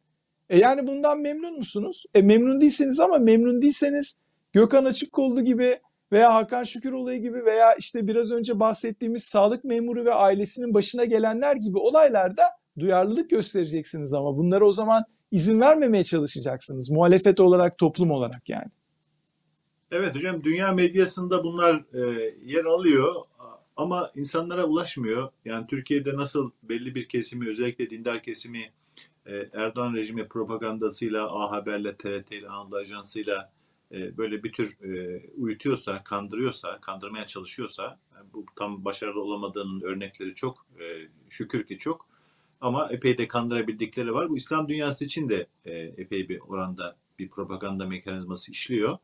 [0.50, 2.04] E yani bundan memnun musunuz?
[2.14, 4.18] E memnun değilseniz ama memnun değilseniz
[4.52, 5.78] Gökhan Açıkkollu gibi
[6.12, 11.56] veya Hakan Şüküroğlu gibi veya işte biraz önce bahsettiğimiz sağlık memuru ve ailesinin başına gelenler
[11.56, 12.42] gibi olaylarda
[12.78, 16.90] duyarlılık göstereceksiniz ama bunlara o zaman izin vermemeye çalışacaksınız.
[16.90, 18.70] Muhalefet olarak, toplum olarak yani.
[19.90, 23.14] Evet hocam dünya medyasında bunlar e, yer alıyor
[23.76, 25.30] ama insanlara ulaşmıyor.
[25.44, 28.72] Yani Türkiye'de nasıl belli bir kesimi özellikle dindar kesimi
[29.26, 33.52] e, Erdoğan rejimi propagandasıyla, A Haber'le, TRT ile, Anadolu Ajansı'yla
[33.92, 40.34] e, böyle bir tür e, uyutuyorsa, kandırıyorsa, kandırmaya çalışıyorsa yani bu tam başarılı olamadığının örnekleri
[40.34, 40.66] çok.
[40.80, 42.06] E, şükür ki çok.
[42.60, 44.30] Ama epey de kandırabildikleri var.
[44.30, 48.98] Bu İslam dünyası için de e, epey bir oranda bir propaganda mekanizması işliyor.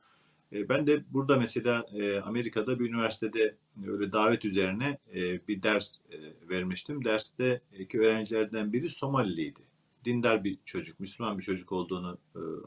[0.57, 5.99] E, Ben de burada mesela e, Amerika'da bir üniversitede öyle davet üzerine e, bir ders
[6.11, 7.05] e, vermiştim.
[7.05, 9.61] Dersteki öğrencilerden biri Somaliliydi.
[10.05, 12.19] Dindar bir çocuk, Müslüman bir çocuk olduğunu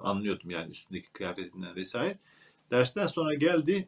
[0.01, 2.17] anlıyordum yani üstündeki kıyafetinden vesaire.
[2.71, 3.87] Dersten sonra geldi.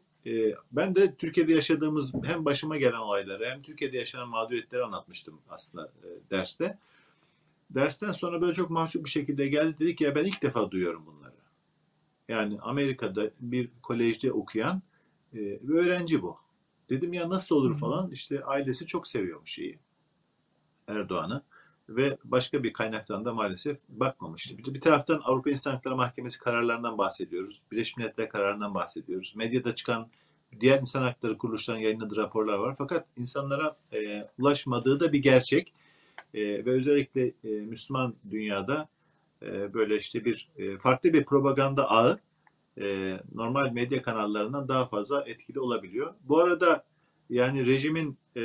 [0.72, 5.92] Ben de Türkiye'de yaşadığımız hem başıma gelen olayları hem Türkiye'de yaşanan mağduriyetleri anlatmıştım aslında
[6.30, 6.78] derste.
[7.70, 9.76] Dersten sonra böyle çok mahcup bir şekilde geldi.
[9.80, 11.21] Dedi ki ya ben ilk defa duyuyorum bunları.
[12.28, 14.82] Yani Amerika'da bir kolejde okuyan
[15.34, 16.36] e, bir öğrenci bu.
[16.90, 18.10] Dedim ya nasıl olur falan.
[18.10, 19.78] İşte ailesi çok seviyormuş şeyi.
[20.88, 21.42] Erdoğan'ı.
[21.88, 24.58] Ve başka bir kaynaktan da maalesef bakmamıştı.
[24.58, 27.62] Bir, bir taraftan Avrupa İnsan Hakları Mahkemesi kararlarından bahsediyoruz.
[27.72, 29.36] Birleşmiş Milletler kararından bahsediyoruz.
[29.36, 30.08] Medyada çıkan
[30.60, 32.74] diğer insan hakları kuruluşlarının yayınladığı raporlar var.
[32.78, 35.72] Fakat insanlara e, ulaşmadığı da bir gerçek.
[36.34, 38.88] E, ve özellikle e, Müslüman dünyada
[39.46, 42.18] e, böyle işte bir e, farklı bir propaganda ağı
[42.80, 46.14] e, normal medya kanallarından daha fazla etkili olabiliyor.
[46.24, 46.84] Bu arada
[47.30, 48.42] yani rejimin e,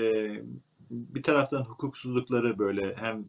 [0.91, 3.25] bir taraftan hukuksuzlukları böyle hem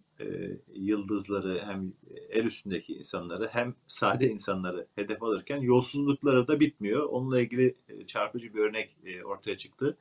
[0.75, 1.93] yıldızları hem
[2.31, 7.03] el üstündeki insanları hem sade insanları hedef alırken yolsuzlukları da bitmiyor.
[7.03, 7.75] Onunla ilgili
[8.07, 9.97] çarpıcı bir örnek ortaya çıktı.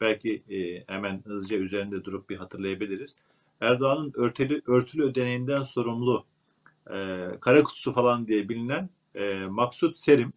[0.00, 0.42] Belki
[0.86, 3.16] hemen hızlıca üzerinde durup bir hatırlayabiliriz.
[3.60, 6.24] Erdoğan'ın örtülü, örtülü ödeneğinden sorumlu
[6.90, 10.32] e, kara kutusu falan diye bilinen e, Maksut Serim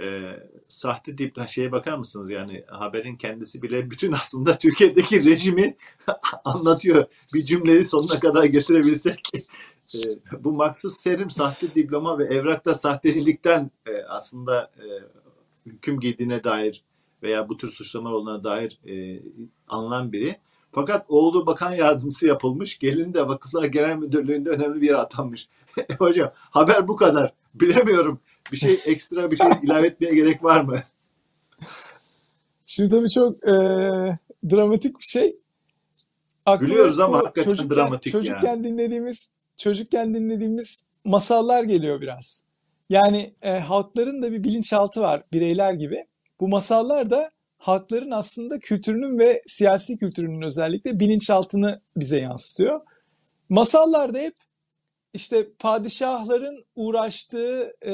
[0.00, 0.36] e,
[0.68, 5.76] sahte dip şeye bakar mısınız yani haberin kendisi bile bütün aslında Türkiye'deki rejimi
[6.44, 7.04] anlatıyor.
[7.34, 9.20] Bir cümleyi sonuna kadar getirebilsek
[9.94, 9.98] e,
[10.44, 14.86] bu Maksut Serim sahte diploma ve evrakta sahtecilikten e, aslında e,
[15.66, 16.82] hüküm giydiğine dair
[17.22, 19.22] veya bu tür suçlamalar olduğuna dair e,
[19.68, 20.36] anılan biri.
[20.76, 22.78] Fakat oğlu bakan yardımcısı yapılmış.
[22.78, 25.48] Gelin de Vakıflar Genel Müdürlüğü'nde önemli bir yere atanmış.
[25.98, 27.32] Hocam haber bu kadar.
[27.54, 28.20] Bilemiyorum.
[28.52, 30.82] Bir şey ekstra bir şey ilave etmeye gerek var mı?
[32.66, 33.52] Şimdi tabii çok e,
[34.50, 35.36] dramatik bir şey.
[36.46, 38.64] Aklıma Gülüyoruz ama hakikaten çocukken, dramatik çocukken yani.
[38.64, 42.44] dinlediğimiz çocukken dinlediğimiz masallar geliyor biraz.
[42.90, 46.06] Yani e, halkların da bir bilinçaltı var bireyler gibi.
[46.40, 52.80] Bu masallar da halkların aslında kültürünün ve siyasi kültürünün özellikle bilinçaltını bize yansıtıyor.
[53.48, 54.34] Masallarda hep
[55.14, 57.92] işte padişahların uğraştığı e,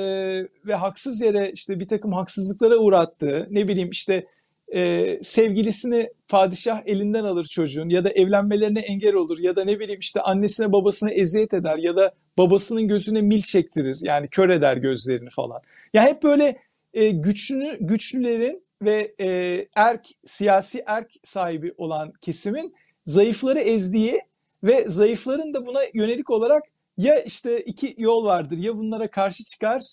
[0.66, 4.26] ve haksız yere işte bir takım haksızlıklara uğrattığı ne bileyim işte
[4.74, 10.00] e, sevgilisini padişah elinden alır çocuğun ya da evlenmelerine engel olur ya da ne bileyim
[10.00, 15.30] işte annesine babasına eziyet eder ya da babasının gözüne mil çektirir yani kör eder gözlerini
[15.30, 15.60] falan.
[15.94, 16.58] Ya hep böyle
[16.94, 22.74] e, güçlü güçlülerin ve e, erk siyasi erk sahibi olan kesimin
[23.06, 24.22] zayıfları ezdiği
[24.64, 26.62] ve zayıfların da buna yönelik olarak
[26.96, 29.84] ya işte iki yol vardır ya bunlara karşı çıkar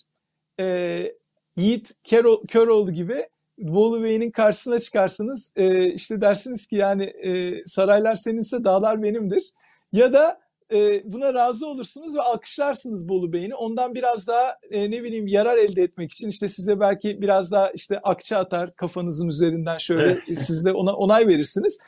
[0.60, 1.12] e,
[1.56, 5.52] Yiğit Kero- Köroğlu gibi Bolu Bey'in karşısına çıkarsınız.
[5.56, 9.52] E, işte dersiniz ki yani e, saraylar seninse dağlar benimdir.
[9.92, 10.40] Ya da
[10.72, 13.54] e, buna razı olursunuz ve alkışlarsınız Bolu Bey'ini.
[13.54, 17.70] Ondan biraz daha e, ne bileyim yarar elde etmek için işte size belki biraz daha
[17.70, 21.78] işte akça atar kafanızın üzerinden şöyle siz de ona onay verirsiniz.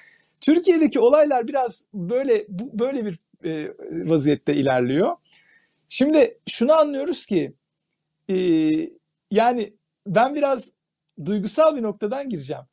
[0.40, 3.72] Türkiye'deki olaylar biraz böyle bu, böyle bir e,
[4.10, 5.16] vaziyette ilerliyor.
[5.88, 7.54] Şimdi şunu anlıyoruz ki
[8.30, 8.36] e,
[9.30, 9.72] yani
[10.06, 10.72] ben biraz
[11.24, 12.64] duygusal bir noktadan gireceğim.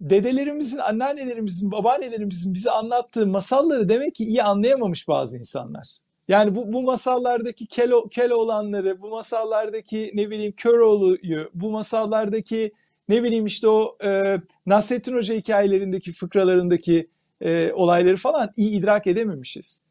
[0.00, 5.88] Dedelerimizin, anneannelerimizin, babaannelerimizin bize anlattığı masalları demek ki iyi anlayamamış bazı insanlar.
[6.28, 12.72] Yani bu, bu masallardaki Kelo, Keloğlanları, bu masallardaki ne bileyim Köroğlu'yu, bu masallardaki
[13.08, 14.36] ne bileyim işte o e,
[14.66, 17.10] Nasrettin Hoca hikayelerindeki fıkralarındaki
[17.40, 19.84] e, olayları falan iyi idrak edememişiz.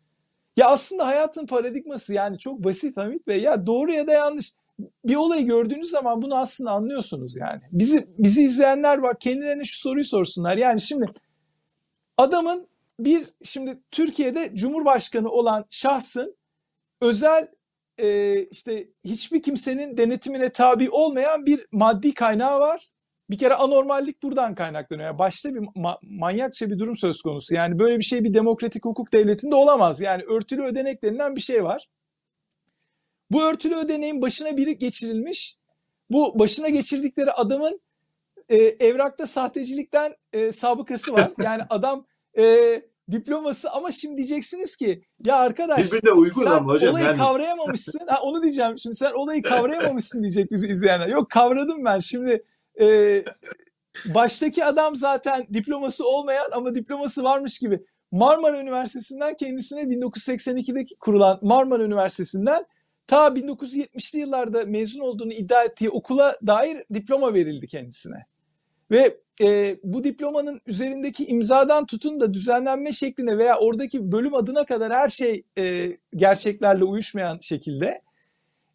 [0.57, 3.41] Ya aslında hayatın paradigması yani çok basit Hamit Bey.
[3.41, 4.51] Ya doğru ya da yanlış
[5.05, 7.61] bir olayı gördüğünüz zaman bunu aslında anlıyorsunuz yani.
[7.71, 10.57] Bizi bizi izleyenler var kendilerine şu soruyu sorsunlar.
[10.57, 11.05] Yani şimdi
[12.17, 12.67] adamın
[12.99, 16.35] bir şimdi Türkiye'de Cumhurbaşkanı olan şahsın
[17.01, 17.47] özel
[17.97, 22.89] e, işte hiçbir kimsenin denetimine tabi olmayan bir maddi kaynağı var.
[23.29, 25.07] Bir kere anormallik buradan kaynaklanıyor.
[25.07, 27.55] Yani başta bir ma- manyakça bir durum söz konusu.
[27.55, 30.01] Yani böyle bir şey bir demokratik hukuk devletinde olamaz.
[30.01, 31.87] Yani örtülü ödenek denilen bir şey var.
[33.31, 35.57] Bu örtülü ödeneğin başına biri geçirilmiş.
[36.09, 37.81] Bu başına geçirdikleri adamın
[38.49, 41.31] e, evrakta sahtecilikten e, sabıkası var.
[41.43, 42.05] Yani adam
[42.37, 47.17] e, diploması ama şimdi diyeceksiniz ki ya arkadaş Birbirine uygun sen ama hocam olayı yani.
[47.17, 48.07] kavrayamamışsın.
[48.07, 51.07] Ha, onu diyeceğim şimdi sen olayı kavrayamamışsın diyecek bizi izleyenler.
[51.07, 52.43] Yok kavradım ben şimdi
[52.81, 53.17] e,
[54.05, 61.83] baştaki adam zaten diploması olmayan ama diploması varmış gibi Marmara Üniversitesi'nden kendisine 1982'deki kurulan Marmara
[61.83, 62.65] Üniversitesi'nden
[63.09, 68.25] ta 1970'li yıllarda mezun olduğunu iddia ettiği okula dair diploma verildi kendisine.
[68.91, 74.93] Ve e, bu diplomanın üzerindeki imzadan tutun da düzenlenme şekline veya oradaki bölüm adına kadar
[74.93, 78.01] her şey e, gerçeklerle uyuşmayan şekilde.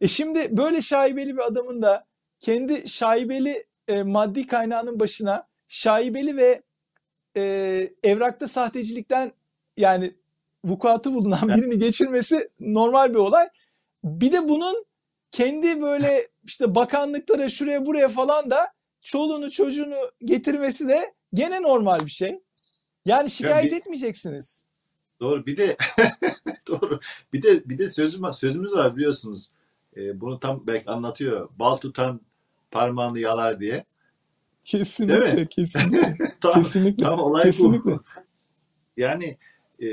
[0.01, 2.05] E şimdi böyle şaibeli bir adamın da
[2.41, 6.63] kendi şaibeli e, maddi kaynağının başına şaibeli ve
[7.37, 7.43] e,
[8.03, 9.33] evrakta sahtecilikten
[9.77, 10.15] yani
[10.65, 13.49] vukuatı bulunan birini geçirmesi normal bir olay.
[14.05, 14.85] Bir de bunun
[15.31, 22.11] kendi böyle işte bakanlıklara şuraya buraya falan da çoluğunu çocuğunu getirmesi de gene normal bir
[22.11, 22.41] şey.
[23.07, 24.67] Yani şikayet bir- etmeyeceksiniz.
[25.21, 25.47] Doğru.
[25.47, 25.77] Bir de
[26.69, 27.01] doğru.
[27.33, 29.51] Bir de bir de sözüm sözümüz var biliyorsunuz.
[29.97, 31.49] Ee, bunu tam belki anlatıyor.
[31.59, 32.21] Bal tutan
[32.71, 33.85] parmağını yalar diye.
[34.65, 37.91] Kesinlikle, kesinlikle, tam, kesinlikle, tam olay kesinlikle.
[37.91, 38.03] bu.
[38.97, 39.39] Yani
[39.81, 39.87] e,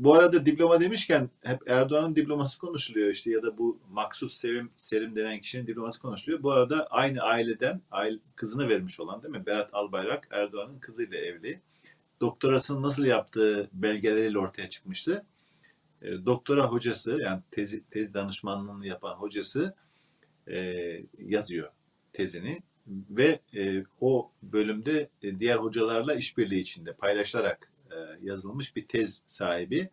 [0.00, 5.16] bu arada diploma demişken hep Erdoğan'ın diploması konuşuluyor işte ya da bu Maksut Sevim Serim
[5.16, 6.42] denen kişinin diploması konuşuluyor.
[6.42, 9.46] Bu arada aynı aileden aile, kızını vermiş olan değil mi?
[9.46, 11.60] Berat Albayrak Erdoğan'ın kızıyla evli.
[12.20, 15.26] Doktorasını nasıl yaptığı belgeleriyle ortaya çıkmıştı.
[16.02, 19.74] E, doktora hocası yani tezi, tez danışmanlığını yapan hocası
[20.46, 20.56] e,
[21.18, 21.70] yazıyor
[22.12, 22.62] tezini
[23.10, 27.79] ve e, o bölümde e, diğer hocalarla işbirliği içinde paylaşılarak e,
[28.22, 29.90] yazılmış bir tez sahibi.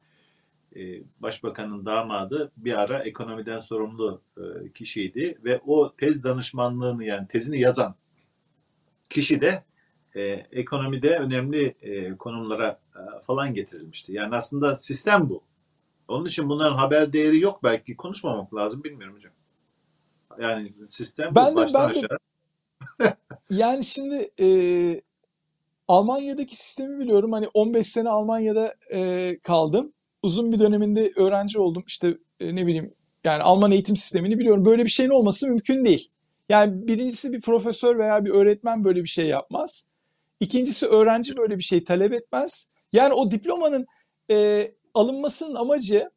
[0.75, 0.79] E,
[1.19, 7.95] Başbakanın damadı bir ara ekonomiden sorumlu e, kişiydi ve o tez danışmanlığını yani tezini yazan
[9.10, 9.63] kişi de
[10.15, 14.13] e, ekonomide önemli e, konumlara e, falan getirilmişti.
[14.13, 15.43] Yani aslında sistem bu.
[16.07, 19.33] Onun için bunların haber değeri yok belki konuşmamak lazım bilmiyorum hocam.
[20.39, 22.17] Yani sistem Ben bu de- baştan ben de- aşağı.
[23.49, 24.47] Yani şimdi e,
[25.88, 27.32] Almanya'daki sistemi biliyorum.
[27.32, 29.93] Hani 15 sene Almanya'da e, kaldım.
[30.23, 31.84] Uzun bir döneminde öğrenci oldum.
[31.88, 34.65] İşte e, ne bileyim yani Alman eğitim sistemini biliyorum.
[34.65, 36.12] Böyle bir şeyin olması mümkün değil.
[36.50, 39.88] Yani birincisi bir profesör veya bir öğretmen böyle bir şey yapmaz.
[40.39, 42.71] İkincisi öğrenci böyle bir şey talep etmez.
[42.93, 43.88] Yani o diplomanın
[44.32, 46.10] e, alınmasının amacı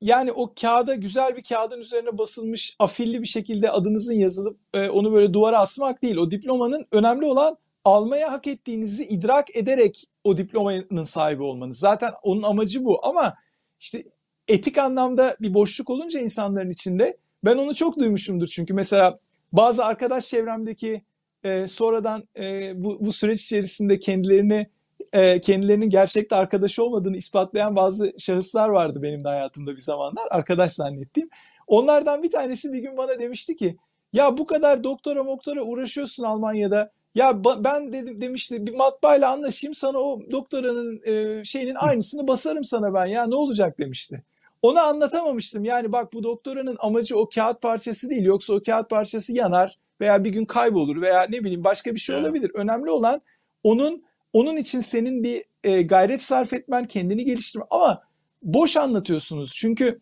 [0.00, 5.12] yani o kağıda güzel bir kağıdın üzerine basılmış afilli bir şekilde adınızın yazılıp e, onu
[5.12, 6.16] böyle duvara asmak değil.
[6.16, 11.78] O diplomanın önemli olan almaya hak ettiğinizi idrak ederek o diplomanın sahibi olmanız.
[11.78, 13.34] Zaten onun amacı bu ama
[13.80, 14.04] işte
[14.48, 18.46] etik anlamda bir boşluk olunca insanların içinde ben onu çok duymuşumdur.
[18.46, 19.18] Çünkü mesela
[19.52, 21.02] bazı arkadaş çevremdeki
[21.44, 24.66] e, sonradan e, bu, bu süreç içerisinde kendilerini
[25.12, 30.28] e, kendilerinin gerçekte arkadaş olmadığını ispatlayan bazı şahıslar vardı benim de hayatımda bir zamanlar.
[30.30, 31.28] Arkadaş zannettiğim.
[31.66, 33.76] Onlardan bir tanesi bir gün bana demişti ki
[34.12, 36.95] ya bu kadar doktora moktora uğraşıyorsun Almanya'da.
[37.16, 42.94] Ya ben dedim demişti bir matbaayla anlaşayım sana o doktoranın e, şeyinin aynısını basarım sana
[42.94, 44.22] ben ya ne olacak demişti.
[44.62, 45.64] Ona anlatamamıştım.
[45.64, 48.24] Yani bak bu doktoranın amacı o kağıt parçası değil.
[48.24, 52.16] Yoksa o kağıt parçası yanar, veya bir gün kaybolur veya ne bileyim başka bir şey
[52.16, 52.50] olabilir.
[52.54, 53.20] Önemli olan
[53.62, 58.02] onun onun için senin bir e, gayret sarf etmen, kendini geliştirmen ama
[58.42, 59.52] boş anlatıyorsunuz.
[59.54, 60.00] Çünkü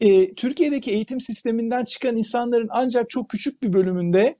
[0.00, 4.36] e, Türkiye'deki eğitim sisteminden çıkan insanların ancak çok küçük bir bölümünde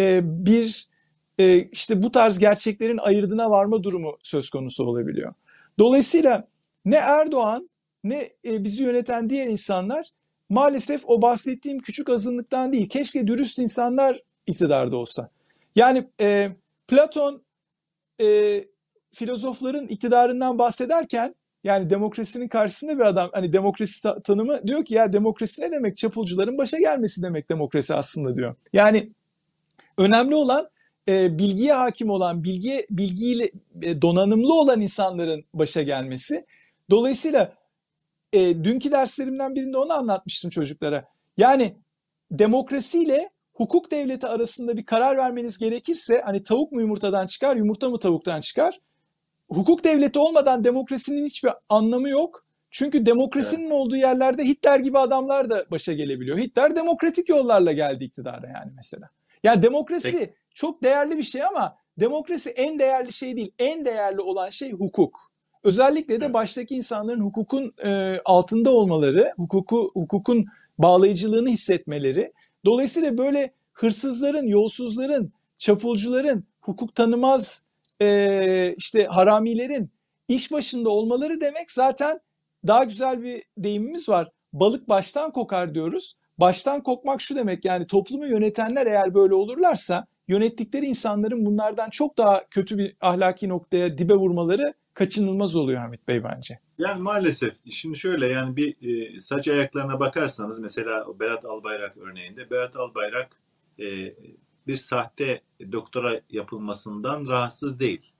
[0.00, 0.91] e, bir
[1.38, 5.34] e, işte bu tarz gerçeklerin ayırdına varma durumu söz konusu olabiliyor.
[5.78, 6.48] Dolayısıyla
[6.84, 7.70] ne Erdoğan
[8.04, 10.10] ne e, bizi yöneten diğer insanlar
[10.48, 12.88] maalesef o bahsettiğim küçük azınlıktan değil.
[12.88, 15.30] Keşke dürüst insanlar iktidarda olsa.
[15.76, 16.50] Yani e,
[16.88, 17.42] Platon
[18.20, 18.64] e,
[19.12, 25.12] filozofların iktidarından bahsederken yani demokrasinin karşısında bir adam hani demokrasi ta- tanımı diyor ki ya
[25.12, 25.96] demokrasi ne demek?
[25.96, 28.54] Çapulcuların başa gelmesi demek demokrasi aslında diyor.
[28.72, 29.10] Yani
[29.98, 30.68] önemli olan
[31.08, 33.50] e, bilgiye hakim olan, bilgiye bilgiyle
[33.82, 36.46] e, donanımlı olan insanların başa gelmesi.
[36.90, 37.54] Dolayısıyla
[38.32, 41.04] e, dünkü derslerimden birinde onu anlatmıştım çocuklara.
[41.36, 41.76] Yani
[42.30, 47.98] demokrasiyle hukuk devleti arasında bir karar vermeniz gerekirse hani tavuk mu yumurtadan çıkar, yumurta mı
[47.98, 48.80] tavuktan çıkar?
[49.48, 52.44] Hukuk devleti olmadan demokrasinin hiçbir anlamı yok.
[52.70, 56.38] Çünkü demokrasinin olduğu yerlerde Hitler gibi adamlar da başa gelebiliyor.
[56.38, 59.08] Hitler demokratik yollarla geldi iktidara yani mesela.
[59.44, 60.34] Yani demokrasi Peki.
[60.54, 63.52] Çok değerli bir şey ama demokrasi en değerli şey değil.
[63.58, 65.32] En değerli olan şey hukuk.
[65.64, 70.46] Özellikle de baştaki insanların hukukun e, altında olmaları, hukuku hukukun
[70.78, 72.32] bağlayıcılığını hissetmeleri.
[72.64, 77.64] Dolayısıyla böyle hırsızların, yolsuzların, çapulcuların, hukuk tanımaz
[78.00, 79.90] e, işte haramilerin
[80.28, 82.20] iş başında olmaları demek zaten
[82.66, 84.30] daha güzel bir deyimimiz var.
[84.52, 86.16] Balık baştan kokar diyoruz.
[86.38, 92.48] Baştan kokmak şu demek yani toplumu yönetenler eğer böyle olurlarsa yönettikleri insanların bunlardan çok daha
[92.48, 96.58] kötü bir ahlaki noktaya dibe vurmaları kaçınılmaz oluyor Hamit Bey bence.
[96.78, 98.76] Yani maalesef şimdi şöyle yani bir
[99.16, 103.42] e, saç ayaklarına bakarsanız mesela Berat Albayrak örneğinde Berat Albayrak
[103.78, 104.14] e,
[104.66, 105.42] bir sahte
[105.72, 108.12] doktora yapılmasından rahatsız değil.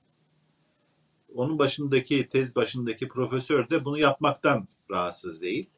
[1.34, 5.70] Onun başındaki tez başındaki profesör de bunu yapmaktan rahatsız değil.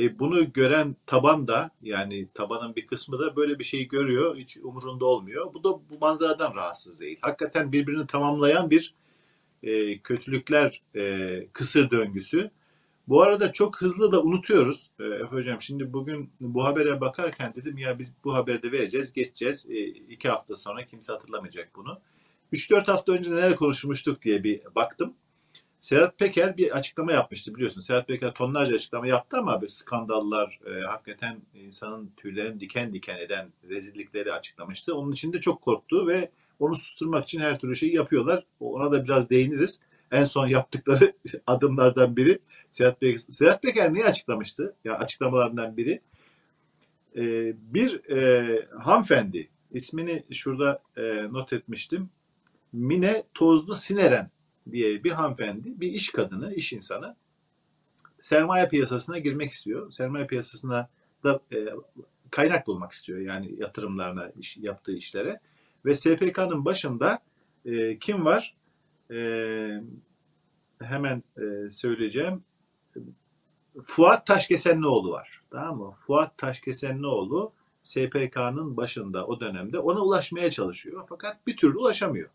[0.00, 4.56] E, bunu gören taban da yani tabanın bir kısmı da böyle bir şeyi görüyor hiç
[4.56, 5.54] umurunda olmuyor.
[5.54, 7.18] Bu da bu manzaradan rahatsız değil.
[7.20, 8.94] Hakikaten birbirini tamamlayan bir
[9.62, 12.50] e, kötülükler e, kısır döngüsü.
[13.08, 14.90] Bu arada çok hızlı da unutuyoruz.
[15.00, 19.12] E, Efe Hocam şimdi bugün bu habere bakarken dedim ya biz bu haberi de vereceğiz,
[19.12, 19.66] geçeceğiz.
[19.70, 22.00] E, iki hafta sonra kimse hatırlamayacak bunu.
[22.52, 25.14] 3-4 hafta önce neler konuşmuştuk diye bir baktım.
[25.80, 27.80] Sedat Peker bir açıklama yapmıştı biliyorsun.
[27.80, 33.48] Sedat Peker tonlarca açıklama yaptı ama böyle skandallar, e, hakikaten insanın tüylerini diken diken eden
[33.68, 34.96] rezillikleri açıklamıştı.
[34.96, 38.44] Onun için de çok korktu ve onu susturmak için her türlü şeyi yapıyorlar.
[38.60, 39.80] Ona da biraz değiniriz.
[40.12, 41.12] En son yaptıkları
[41.46, 42.38] adımlardan biri
[42.70, 44.74] Sedat Peker, Sedat Peker neyi açıklamıştı?
[44.84, 46.00] Ya açıklamalarından biri
[47.16, 47.22] e,
[47.74, 51.02] bir e, hanımefendi ismini şurada e,
[51.32, 52.10] not etmiştim.
[52.72, 54.30] Mine Tozlu Sineren
[54.72, 57.16] diye bir hanımefendi, bir iş kadını, iş insanı
[58.20, 59.90] sermaye piyasasına girmek istiyor.
[59.90, 60.88] Sermaye piyasasına
[61.24, 61.56] da e,
[62.30, 65.40] kaynak bulmak istiyor yani yatırımlarına, iş, yaptığı işlere.
[65.84, 67.18] Ve SPK'nın başında
[67.64, 68.56] e, kim var?
[69.10, 69.18] E,
[70.82, 72.44] hemen e, söyleyeceğim.
[73.82, 75.42] Fuat Taşkesenlioğlu var.
[75.50, 75.90] Tamam mı?
[75.92, 77.52] Fuat Taşkesenlioğlu
[77.82, 81.06] SPK'nın başında o dönemde ona ulaşmaya çalışıyor.
[81.08, 82.28] Fakat bir türlü ulaşamıyor.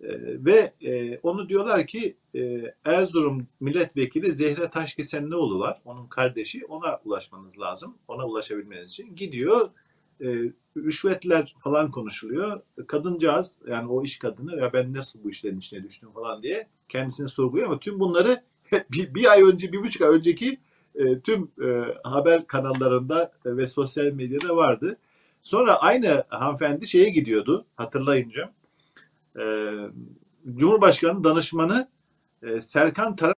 [0.00, 0.08] E,
[0.44, 5.80] ve e, onu diyorlar ki e, Erzurum milletvekili Zehra Taşkesenlioğlu var.
[5.84, 6.64] Onun kardeşi.
[6.66, 7.94] Ona ulaşmanız lazım.
[8.08, 9.16] Ona ulaşabilmeniz için.
[9.16, 9.70] Gidiyor.
[10.20, 10.26] E,
[10.76, 12.60] rüşvetler falan konuşuluyor.
[12.86, 17.28] Kadıncağız yani o iş kadını ya ben nasıl bu işlerin içine düştüm falan diye kendisini
[17.28, 18.42] sorguluyor ama tüm bunları
[18.92, 20.58] bir, bir ay önce, bir buçuk ay önceki
[20.94, 24.98] e, tüm e, haber kanallarında ve sosyal medyada vardı.
[25.42, 28.52] Sonra aynı hanımefendi şeye gidiyordu hatırlayınca.
[29.38, 29.44] E,
[30.56, 31.88] Cumhurbaşkanı danışmanı
[32.42, 33.34] e, Serkan Taran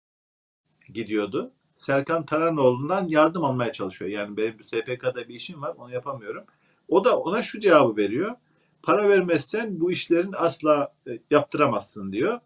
[0.94, 1.52] gidiyordu.
[1.76, 4.12] Serkan Taranoğlu'ndan yardım almaya çalışıyor.
[4.12, 6.44] Yani benim bu SPK'da bir işim var onu yapamıyorum.
[6.88, 8.36] O da ona şu cevabı veriyor.
[8.84, 12.40] Para vermezsen bu işlerin asla e, yaptıramazsın diyor.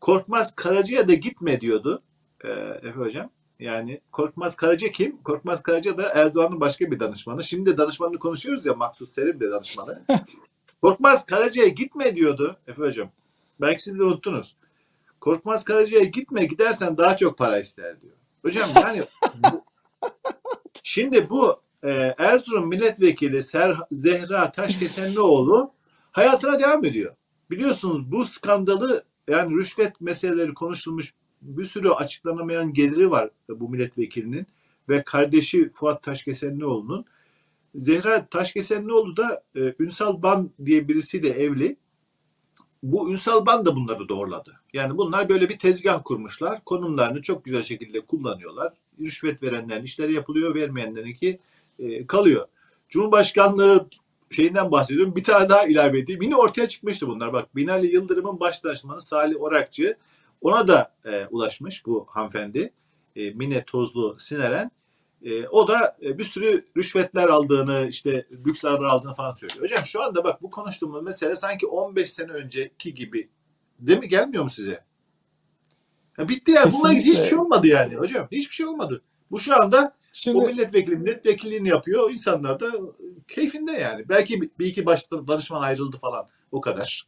[0.00, 2.02] Korkmaz Karaca'ya da gitme diyordu
[2.44, 2.48] e,
[2.82, 3.30] Efe Hocam.
[3.60, 5.22] Yani Korkmaz Karaca kim?
[5.22, 7.44] Korkmaz Karaca da Erdoğan'ın başka bir danışmanı.
[7.44, 10.04] Şimdi de danışmanını konuşuyoruz ya Maksut Serim de danışmanı.
[10.82, 13.10] Korkmaz Karaca'ya gitme diyordu Efe Hocam.
[13.60, 14.56] Belki siz de unuttunuz.
[15.20, 18.14] Korkmaz Karaca'ya gitme gidersen daha çok para ister diyor.
[18.42, 19.04] Hocam yani
[19.34, 19.64] bu,
[20.82, 25.72] şimdi bu e, Erzurum milletvekili Ser, Zehra Taşkesenlioğlu
[26.12, 27.14] hayatına devam ediyor.
[27.50, 34.46] Biliyorsunuz bu skandalı yani rüşvet meseleleri konuşulmuş bir sürü açıklanamayan geliri var bu milletvekilinin
[34.88, 37.04] ve kardeşi Fuat Taşkesenlioğlu'nun.
[37.76, 41.76] Zehra Taşkesenoğlu da e, Ünsal Ban diye birisiyle evli.
[42.82, 44.60] Bu Ünsal Ban da bunları doğruladı.
[44.72, 46.64] Yani bunlar böyle bir tezgah kurmuşlar.
[46.64, 48.72] Konumlarını çok güzel şekilde kullanıyorlar.
[49.00, 51.38] Rüşvet verenlerin işleri yapılıyor, vermeyenlerinki
[51.78, 52.46] e, kalıyor.
[52.88, 53.88] Cumhurbaşkanlığı
[54.30, 55.16] şeyinden bahsediyorum.
[55.16, 56.22] Bir tane daha ilave edeyim.
[56.22, 57.32] Yine ortaya çıkmıştı bunlar.
[57.32, 59.96] Bak Binali Yıldırım'ın baş danışmanı Salih Orakçı
[60.40, 62.72] ona da e, ulaşmış bu hanımefendi.
[63.16, 64.70] E, Mine Tozlu Sineren.
[65.22, 69.62] E, o da e, bir sürü rüşvetler aldığını, işte lüks arabalar aldığını falan söylüyor.
[69.62, 73.28] Hocam şu anda bak bu konuştuğumuz mesele sanki 15 sene önceki gibi
[73.78, 74.08] değil mi?
[74.08, 74.84] Gelmiyor mu size?
[76.18, 76.64] Ya bitti ya.
[76.72, 77.10] Bununla ilgili Kesinlikle.
[77.10, 78.28] hiçbir şey olmadı yani hocam.
[78.32, 79.02] Hiçbir şey olmadı.
[79.30, 82.10] Bu şu anda Şimdi o milletvekili milletvekilliğini yapıyor.
[82.10, 82.72] İnsanlar da
[83.28, 84.08] keyfinde yani.
[84.08, 86.26] Belki bir iki baş danışman ayrıldı falan.
[86.52, 87.06] O kadar.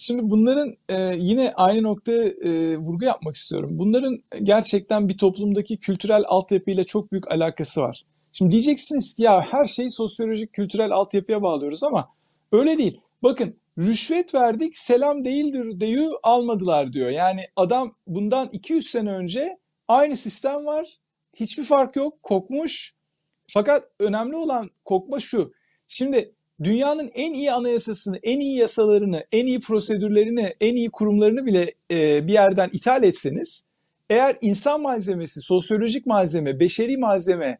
[0.00, 3.70] Şimdi bunların e, yine aynı noktaya e, vurgu yapmak istiyorum.
[3.72, 8.04] Bunların gerçekten bir toplumdaki kültürel altyapıyla çok büyük alakası var.
[8.32, 12.08] Şimdi diyeceksiniz ki ya her şeyi sosyolojik kültürel altyapıya bağlıyoruz ama
[12.52, 13.00] öyle değil.
[13.22, 17.10] Bakın rüşvet verdik selam değildir deyu almadılar diyor.
[17.10, 20.98] Yani adam bundan 200 sene önce aynı sistem var.
[21.34, 22.22] Hiçbir fark yok.
[22.22, 22.94] Kokmuş.
[23.46, 25.52] Fakat önemli olan kokma şu.
[25.86, 26.34] Şimdi
[26.64, 32.26] dünyanın en iyi anayasasını, en iyi yasalarını, en iyi prosedürlerini, en iyi kurumlarını bile e,
[32.26, 33.64] bir yerden ithal etseniz,
[34.10, 37.58] eğer insan malzemesi, sosyolojik malzeme, beşeri malzeme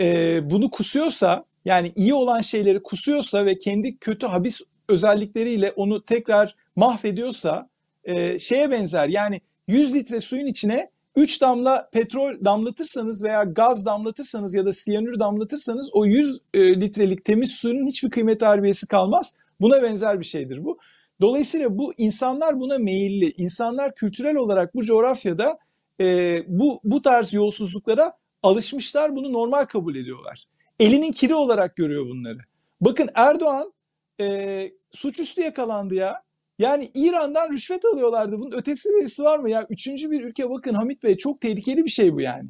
[0.00, 6.56] e, bunu kusuyorsa, yani iyi olan şeyleri kusuyorsa ve kendi kötü habis özellikleriyle onu tekrar
[6.76, 7.68] mahvediyorsa
[8.04, 9.08] e, şeye benzer.
[9.08, 15.18] Yani 100 litre suyun içine 3 damla petrol damlatırsanız veya gaz damlatırsanız ya da siyanür
[15.18, 19.36] damlatırsanız o 100 e, litrelik temiz suyun hiçbir kıymet harbiyesi kalmaz.
[19.60, 20.78] Buna benzer bir şeydir bu.
[21.20, 23.32] Dolayısıyla bu insanlar buna meyilli.
[23.36, 25.58] İnsanlar kültürel olarak bu coğrafyada
[26.00, 28.12] e, bu bu tarz yolsuzluklara
[28.42, 29.16] alışmışlar.
[29.16, 30.44] Bunu normal kabul ediyorlar.
[30.80, 32.38] Elinin kiri olarak görüyor bunları.
[32.80, 33.72] Bakın Erdoğan
[34.20, 36.22] e, suçüstü yakalandı ya.
[36.58, 38.38] Yani İran'dan rüşvet alıyorlardı.
[38.38, 39.66] Bunun ötesi verisi var mı ya?
[39.70, 42.48] Üçüncü bir ülke bakın Hamit Bey çok tehlikeli bir şey bu yani.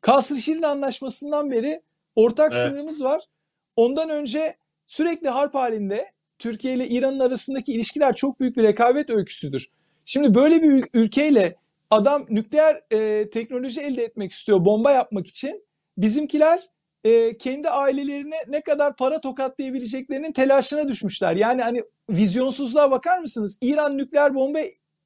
[0.00, 1.82] Kasr Şirin Anlaşması'ndan beri
[2.16, 2.68] ortak Evet.
[2.68, 3.22] sınırımız var.
[3.76, 9.68] Ondan önce sürekli harp halinde Türkiye ile İran'ın arasındaki ilişkiler çok büyük bir rekabet öyküsüdür.
[10.04, 11.56] Şimdi böyle bir ül- ülkeyle
[11.90, 15.64] adam nükleer e, teknoloji elde etmek istiyor bomba yapmak için.
[15.96, 16.68] Bizimkiler
[17.04, 21.36] e, kendi ailelerine ne kadar para tokatlayabileceklerinin telaşına düşmüşler.
[21.36, 23.58] Yani hani vizyonsuzluğa bakar mısınız?
[23.60, 24.60] İran nükleer bomba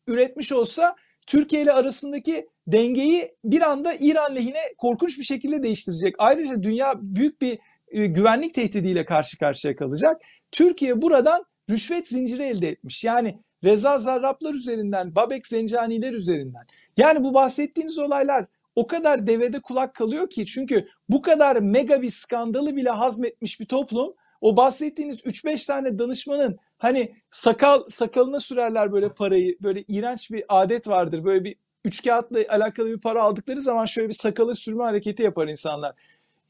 [0.07, 6.15] üretmiş olsa Türkiye ile arasındaki dengeyi bir anda İran lehine korkunç bir şekilde değiştirecek.
[6.19, 10.21] Ayrıca dünya büyük bir e, güvenlik tehdidiyle karşı karşıya kalacak.
[10.53, 13.05] Türkiye buradan rüşvet zinciri elde etmiş.
[13.05, 16.63] Yani Reza Zarrablar üzerinden, Babek Zencaniler üzerinden.
[16.97, 18.47] Yani bu bahsettiğiniz olaylar
[18.77, 23.67] o kadar devede kulak kalıyor ki çünkü bu kadar mega bir skandalı bile hazmetmiş bir
[23.67, 30.45] toplum o bahsettiğiniz 3-5 tane danışmanın hani sakal sakalına sürerler böyle parayı böyle iğrenç bir
[30.49, 34.85] adet vardır böyle bir üç kağıtla alakalı bir para aldıkları zaman şöyle bir sakalı sürme
[34.85, 35.95] hareketi yapar insanlar.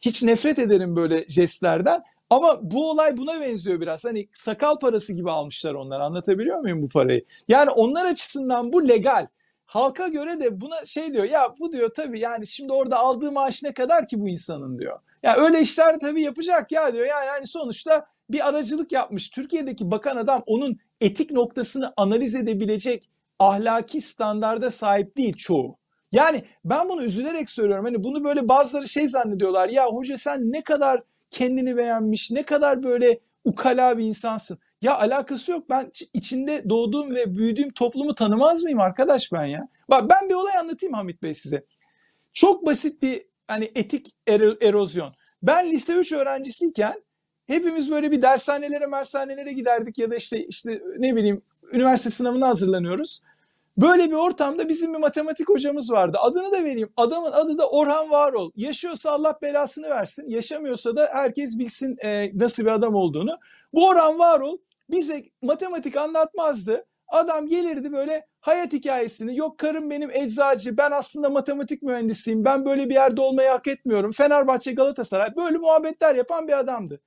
[0.01, 4.05] Hiç nefret ederim böyle jestlerden ama bu olay buna benziyor biraz.
[4.05, 6.01] Hani sakal parası gibi almışlar onlar.
[6.01, 7.24] Anlatabiliyor muyum bu parayı?
[7.49, 9.27] Yani onlar açısından bu legal.
[9.67, 13.62] Halka göre de buna şey diyor ya bu diyor tabii yani şimdi orada aldığı maaş
[13.62, 14.99] ne kadar ki bu insanın diyor.
[15.23, 17.07] Ya öyle işler tabii yapacak ya diyor.
[17.07, 19.31] Yani hani sonuçta bir aracılık yapmış.
[19.31, 23.05] Türkiye'deki bakan adam onun etik noktasını analiz edebilecek
[23.39, 25.79] ahlaki standarda sahip değil çoğu.
[26.12, 27.85] Yani ben bunu üzülerek söylüyorum.
[27.85, 29.69] Hani bunu böyle bazıları şey zannediyorlar.
[29.69, 34.59] Ya hoca sen ne kadar kendini beğenmiş, ne kadar böyle ukala bir insansın.
[34.83, 35.70] Ya alakası yok.
[35.70, 39.68] Ben içinde doğduğum ve büyüdüğüm toplumu tanımaz mıyım arkadaş ben ya?
[39.91, 41.64] Bak ben bir olay anlatayım Hamit Bey size.
[42.33, 45.12] Çok basit bir hani etik ero- erozyon.
[45.43, 47.03] Ben lise 3 öğrencisiyken
[47.47, 53.22] hepimiz böyle bir dershanelere, mersanelere giderdik ya da işte işte ne bileyim üniversite sınavına hazırlanıyoruz.
[53.79, 56.18] Böyle bir ortamda bizim bir matematik hocamız vardı.
[56.20, 56.89] Adını da vereyim.
[56.97, 58.51] Adamın adı da Orhan Varol.
[58.57, 60.29] Yaşıyorsa Allah belasını versin.
[60.29, 63.39] Yaşamıyorsa da herkes bilsin e, nasıl bir adam olduğunu.
[63.74, 64.59] Bu Orhan Varol
[64.91, 66.87] bize matematik anlatmazdı.
[67.09, 69.37] Adam gelirdi böyle hayat hikayesini.
[69.37, 70.76] Yok karım benim eczacı.
[70.76, 72.45] Ben aslında matematik mühendisiyim.
[72.45, 74.12] Ben böyle bir yerde olmayı hak etmiyorum.
[74.12, 75.37] Fenerbahçe Galatasaray.
[75.37, 77.01] Böyle muhabbetler yapan bir adamdı.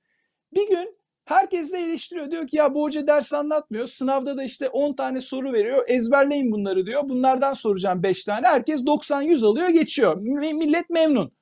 [0.54, 2.30] Bir gün herkes de eleştiriyor.
[2.30, 3.86] Diyor ki ya bu hoca ders anlatmıyor.
[3.86, 5.84] Sınavda da işte 10 tane soru veriyor.
[5.88, 7.02] Ezberleyin bunları diyor.
[7.08, 8.46] Bunlardan soracağım 5 tane.
[8.46, 10.16] Herkes 90-100 alıyor geçiyor.
[10.16, 11.32] Mi- Millet memnun.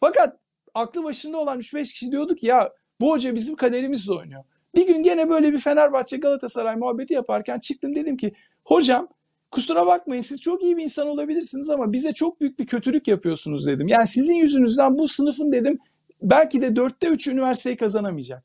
[0.00, 0.38] Fakat
[0.74, 4.44] aklı başında olan 3-5 kişi diyordu ki ya bu hoca bizim kaderimizle oynuyor.
[4.76, 9.08] Bir gün gene böyle bir Fenerbahçe Galatasaray muhabbeti yaparken çıktım dedim ki hocam
[9.50, 13.66] kusura bakmayın siz çok iyi bir insan olabilirsiniz ama bize çok büyük bir kötülük yapıyorsunuz
[13.66, 13.88] dedim.
[13.88, 15.78] Yani sizin yüzünüzden bu sınıfın dedim
[16.22, 18.44] belki de dörtte üç üniversiteyi kazanamayacak.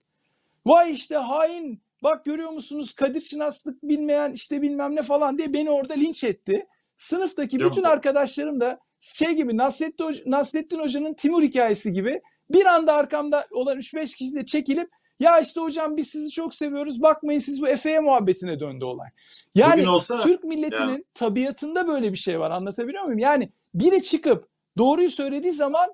[0.66, 5.70] Vay işte hain bak görüyor musunuz Kadir Şinaslık bilmeyen işte bilmem ne falan diye beni
[5.70, 6.68] orada linç etti.
[6.96, 7.72] Sınıftaki Yok.
[7.72, 13.48] bütün arkadaşlarım da şey gibi Nasrettin, Hoca- Nasrettin Hoca'nın Timur hikayesi gibi bir anda arkamda
[13.52, 17.68] olan 3-5 kişi de çekilip ya işte hocam biz sizi çok seviyoruz bakmayın siz bu
[17.68, 19.10] Efe'ye muhabbetine döndü olay.
[19.56, 23.20] Yani Bugün olsa Türk milletinin tabiatında böyle bir şey var anlatabiliyor muyum?
[23.20, 24.48] Yani biri çıkıp
[24.78, 25.94] doğruyu söylediği zaman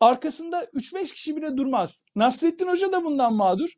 [0.00, 2.04] arkasında 3-5 kişi bile durmaz.
[2.16, 3.74] Nasrettin Hoca da bundan mağdur.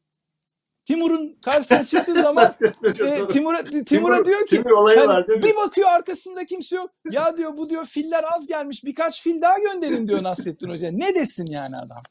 [0.85, 2.51] Timur'un karşısına çıktığı zaman
[2.85, 5.45] e, Timur'a Timur- diyor ki Timur olayı hani var değil mi?
[5.45, 6.91] bir bakıyor arkasında kimse yok.
[7.11, 10.91] Ya diyor bu diyor filler az gelmiş birkaç fil daha gönderin diyor Nasrettin Hoca.
[10.93, 12.03] Ne desin yani adam?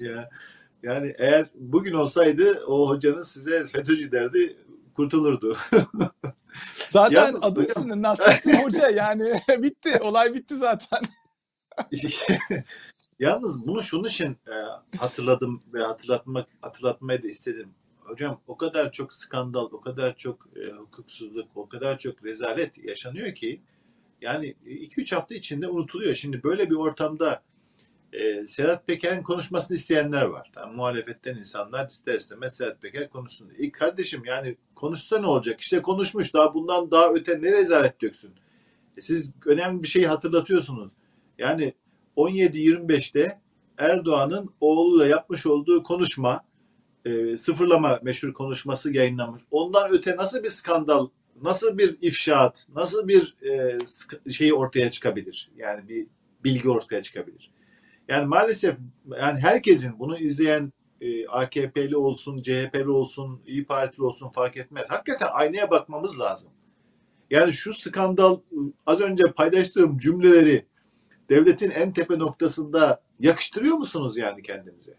[0.00, 0.28] Ya,
[0.82, 4.56] yani eğer bugün olsaydı o hocanın size FETÖ'cü derdi
[4.94, 5.56] kurtulurdu.
[6.88, 11.00] Zaten Yalnız adı üstünde Nasrettin Hoca yani bitti olay bitti zaten.
[13.18, 14.54] Yalnız bunu şunun için e,
[14.96, 17.70] hatırladım ve hatırlatmak hatırlatmayı da istedim.
[18.00, 23.34] Hocam o kadar çok skandal, o kadar çok e, hukuksuzluk, o kadar çok rezalet yaşanıyor
[23.34, 23.60] ki
[24.20, 26.14] yani 2-3 hafta içinde unutuluyor.
[26.14, 27.42] Şimdi böyle bir ortamda
[28.12, 30.50] e, Sedat Peker'in konuşmasını isteyenler var.
[30.54, 33.52] Tamam, muhalefetten insanlar ister istemez Sedat Peker konuşsun.
[33.58, 35.60] İlk kardeşim yani konuşsa ne olacak?
[35.60, 38.30] İşte konuşmuş daha bundan daha öte ne rezalet döksün.
[38.96, 40.92] E, siz önemli bir şeyi hatırlatıyorsunuz.
[41.38, 41.74] Yani
[42.16, 43.40] 17-25'te
[43.78, 46.44] Erdoğan'ın oğluyla yapmış olduğu konuşma,
[47.04, 49.42] e, sıfırlama meşhur konuşması yayınlanmış.
[49.50, 51.08] Ondan öte nasıl bir skandal,
[51.42, 53.78] nasıl bir ifşaat, nasıl bir e,
[54.30, 55.50] şey ortaya çıkabilir?
[55.56, 56.06] Yani bir
[56.44, 57.50] bilgi ortaya çıkabilir.
[58.08, 58.76] Yani maalesef
[59.20, 64.90] yani herkesin bunu izleyen e, AKP'li olsun, CHP'li olsun, İyi Partili olsun fark etmez.
[64.90, 66.50] Hakikaten aynaya bakmamız lazım.
[67.30, 68.40] Yani şu skandal
[68.86, 70.66] az önce paylaştığım cümleleri
[71.28, 74.94] devletin en tepe noktasında yakıştırıyor musunuz yani kendinize?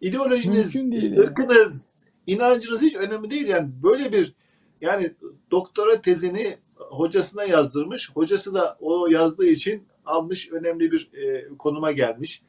[0.00, 1.20] İdeolojiniz, değil yani.
[1.20, 1.86] ırkınız,
[2.26, 3.46] inancınız hiç önemli değil.
[3.46, 4.34] Yani böyle bir
[4.80, 5.14] yani
[5.50, 8.10] doktora tezini hocasına yazdırmış.
[8.10, 12.42] Hocası da o yazdığı için almış önemli bir e, konuma gelmiş.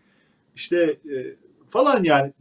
[0.55, 1.36] İşte e,
[1.68, 2.34] falan yani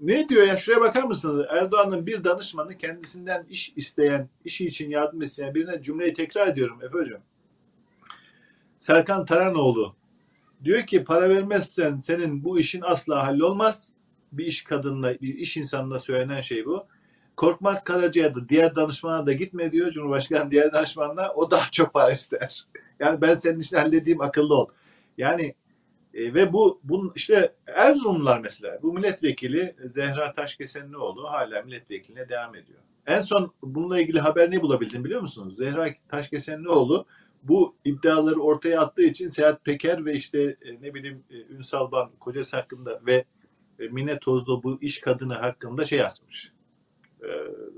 [0.00, 1.46] ne diyor ya şuraya bakar mısınız?
[1.50, 6.98] Erdoğan'ın bir danışmanı kendisinden iş isteyen, işi için yardım isteyen birine cümleyi tekrar ediyorum Efe.
[8.78, 9.94] Serkan Taranoğlu
[10.64, 13.92] diyor ki para vermezsen senin bu işin asla hallolmaz.
[14.32, 16.86] Bir iş kadınla, bir iş insanına söylenen şey bu.
[17.36, 22.10] Korkmaz Karaca'ya da diğer danışmana da gitme diyor Cumhurbaşkanı diğer danışmanına o daha çok para
[22.10, 22.64] ister.
[23.00, 24.68] Yani ben senin işini halledeyim akıllı ol.
[25.18, 25.54] Yani
[26.14, 32.78] e, ve bu bunun işte Erzurumlular mesela bu milletvekili Zehra Taşkesenlioğlu hala milletvekiline devam ediyor.
[33.06, 35.56] En son bununla ilgili haber ne bulabildim biliyor musunuz?
[35.56, 37.06] Zehra Taşkesenlioğlu
[37.42, 42.10] bu iddiaları ortaya attığı için Sedat Peker ve işte e, ne bileyim e, Ünsal Ban
[42.20, 43.24] kocası hakkında ve
[43.78, 46.52] e, Mine Tozlu bu iş kadını hakkında şey açmış.
[47.22, 47.28] E,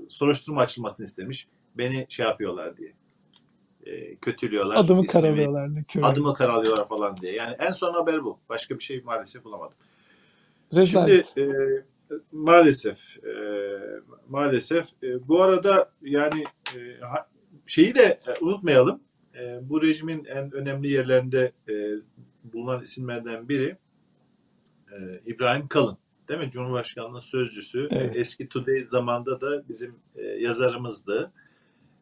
[0.07, 1.47] soruşturma açılmasını istemiş.
[1.75, 2.93] Beni şey yapıyorlar diye.
[3.89, 4.75] E, kötülüyorlar.
[4.75, 5.83] Adımı ismimi-.
[5.87, 6.03] Kör.
[6.03, 7.33] Adımı karalıyorlar falan diye.
[7.33, 8.39] Yani en son haber bu.
[8.49, 9.73] Başka bir şey maalesef bulamadım.
[10.73, 11.33] Rezalet.
[11.35, 13.33] Şimdi e, maalesef e,
[14.29, 16.43] maalesef e, bu arada yani
[16.75, 16.79] e,
[17.67, 18.99] şeyi de e, unutmayalım.
[19.35, 21.73] E, bu rejimin en önemli yerlerinde e,
[22.43, 23.77] bulunan isimlerden biri
[24.91, 25.97] e, İbrahim Kalın.
[26.29, 26.51] Değil mi?
[26.51, 27.87] Cumhurbaşkanlığı sözcüsü.
[27.91, 28.17] Evet.
[28.17, 31.31] Eski Today zamanda da bizim e, yazarımızdı.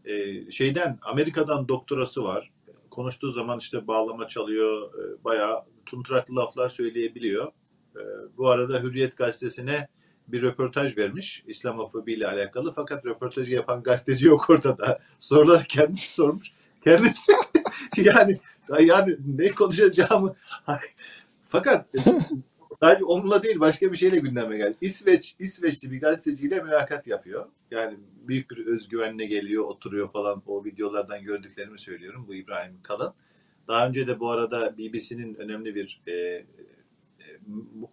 [0.07, 2.51] E, şeyden Amerika'dan doktorası var.
[2.89, 4.93] Konuştuğu zaman işte bağlama çalıyor.
[4.93, 7.47] E, bayağı tuntraklı laflar söyleyebiliyor.
[7.95, 8.01] E,
[8.37, 9.87] bu arada Hürriyet gazetesine
[10.27, 12.71] bir röportaj vermiş İslamofobi ile alakalı.
[12.71, 14.99] Fakat röportajı yapan gazeteci yok ortada.
[15.19, 16.51] Soruları kendisi sormuş.
[16.83, 17.31] Kendisi
[17.97, 18.39] yani
[18.79, 20.35] yani ne konuşacağımı
[21.45, 21.85] fakat
[22.79, 24.77] sadece onunla değil başka bir şeyle gündeme geldi.
[24.81, 27.45] İsveç İsveçli bir gazeteciyle mülakat yapıyor.
[27.71, 27.97] Yani
[28.27, 30.43] büyük bir özgüvenle geliyor, oturuyor falan.
[30.47, 32.25] O videolardan gördüklerimi söylüyorum.
[32.27, 33.13] Bu İbrahim Kalın.
[33.67, 36.45] Daha önce de bu arada BBC'nin önemli bir e, e,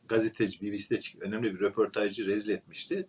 [0.09, 3.09] gazeteci, BBC'de önemli bir röportajcı rezil etmişti.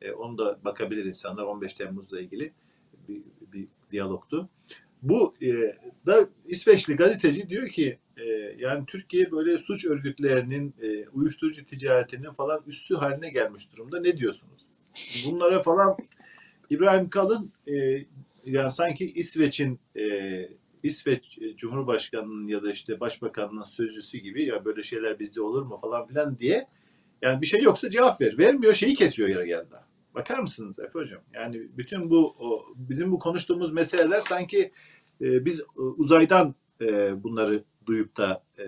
[0.00, 2.52] E, onu da bakabilir insanlar 15 Temmuz'la ilgili
[3.08, 4.48] bir, bir diyalogtu.
[5.02, 8.24] Bu e, da İsveçli gazeteci diyor ki e,
[8.58, 14.00] yani Türkiye böyle suç örgütlerinin, e, uyuşturucu ticaretinin falan üssü haline gelmiş durumda.
[14.00, 14.62] Ne diyorsunuz?
[15.26, 15.96] Bunlara falan
[16.70, 18.04] İbrahim Kalın e,
[18.44, 20.02] yani sanki İsveç'in e,
[20.82, 26.06] İsveç Cumhurbaşkanı'nın ya da işte Başbakanı'nın sözcüsü gibi ya böyle şeyler bizde olur mu falan
[26.06, 26.68] filan diye
[27.22, 28.38] yani bir şey yoksa cevap ver.
[28.38, 29.86] Vermiyor şeyi kesiyor yarı yarıda.
[30.14, 31.20] Bakar mısınız Efe Hocam?
[31.34, 32.36] Yani bütün bu
[32.76, 34.72] bizim bu konuştuğumuz meseleler sanki
[35.20, 38.64] e, biz e, uzaydan e, bunları duyup da e,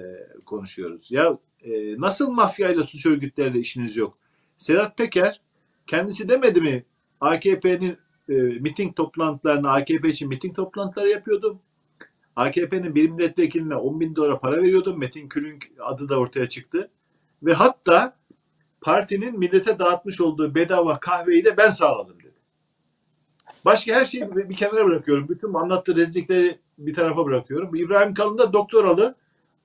[0.46, 1.10] konuşuyoruz.
[1.10, 4.18] Ya e, nasıl mafyayla suç örgütleriyle işiniz yok?
[4.56, 5.40] Sedat Peker
[5.86, 6.84] kendisi demedi mi
[7.20, 7.98] AKP'nin
[8.28, 11.58] e, miting toplantılarını AKP için miting toplantıları yapıyordum.
[12.36, 14.98] AKP'nin bir milletvekiline 10 bin dolara para veriyordum.
[14.98, 16.90] Metin Külünk adı da ortaya çıktı.
[17.42, 18.16] Ve hatta
[18.80, 22.32] partinin millete dağıtmış olduğu bedava kahveyi de ben sağladım dedi.
[23.64, 25.28] Başka her şeyi bir kenara bırakıyorum.
[25.28, 27.74] Bütün anlattığı rezillikleri bir tarafa bırakıyorum.
[27.74, 29.14] İbrahim Kalın da doktoralı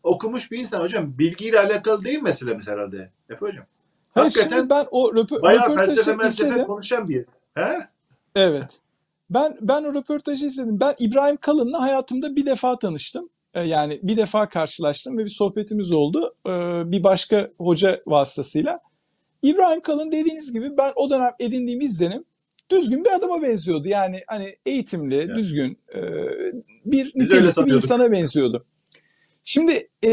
[0.04, 1.18] okumuş bir insan hocam.
[1.18, 3.12] Bilgiyle alakalı değil meselemiz herhalde.
[3.30, 3.66] Efe hocam.
[4.14, 6.68] Hayır Hakikaten ben o röpo- Bayağı felsefe felsefe izledim.
[6.68, 7.26] konuşan bir.
[7.56, 7.88] He?
[8.36, 8.80] Evet.
[9.30, 10.80] Ben ben o röportajı izledim.
[10.80, 13.30] Ben İbrahim Kalın'la hayatımda bir defa tanıştım.
[13.54, 16.36] Ee, Yani bir defa karşılaştım ve bir sohbetimiz oldu.
[16.48, 16.52] Ee,
[16.92, 18.80] Bir başka hoca vasıtasıyla.
[19.42, 22.26] İbrahim Kalın dediğiniz gibi ben o dönem edindiğim izlenim
[22.70, 23.88] düzgün bir adama benziyordu.
[23.88, 25.36] Yani hani eğitimli, Evet.
[25.38, 26.02] düzgün e,
[26.86, 28.66] bir nitelikli bir insana benziyordu.
[29.44, 30.12] Şimdi e,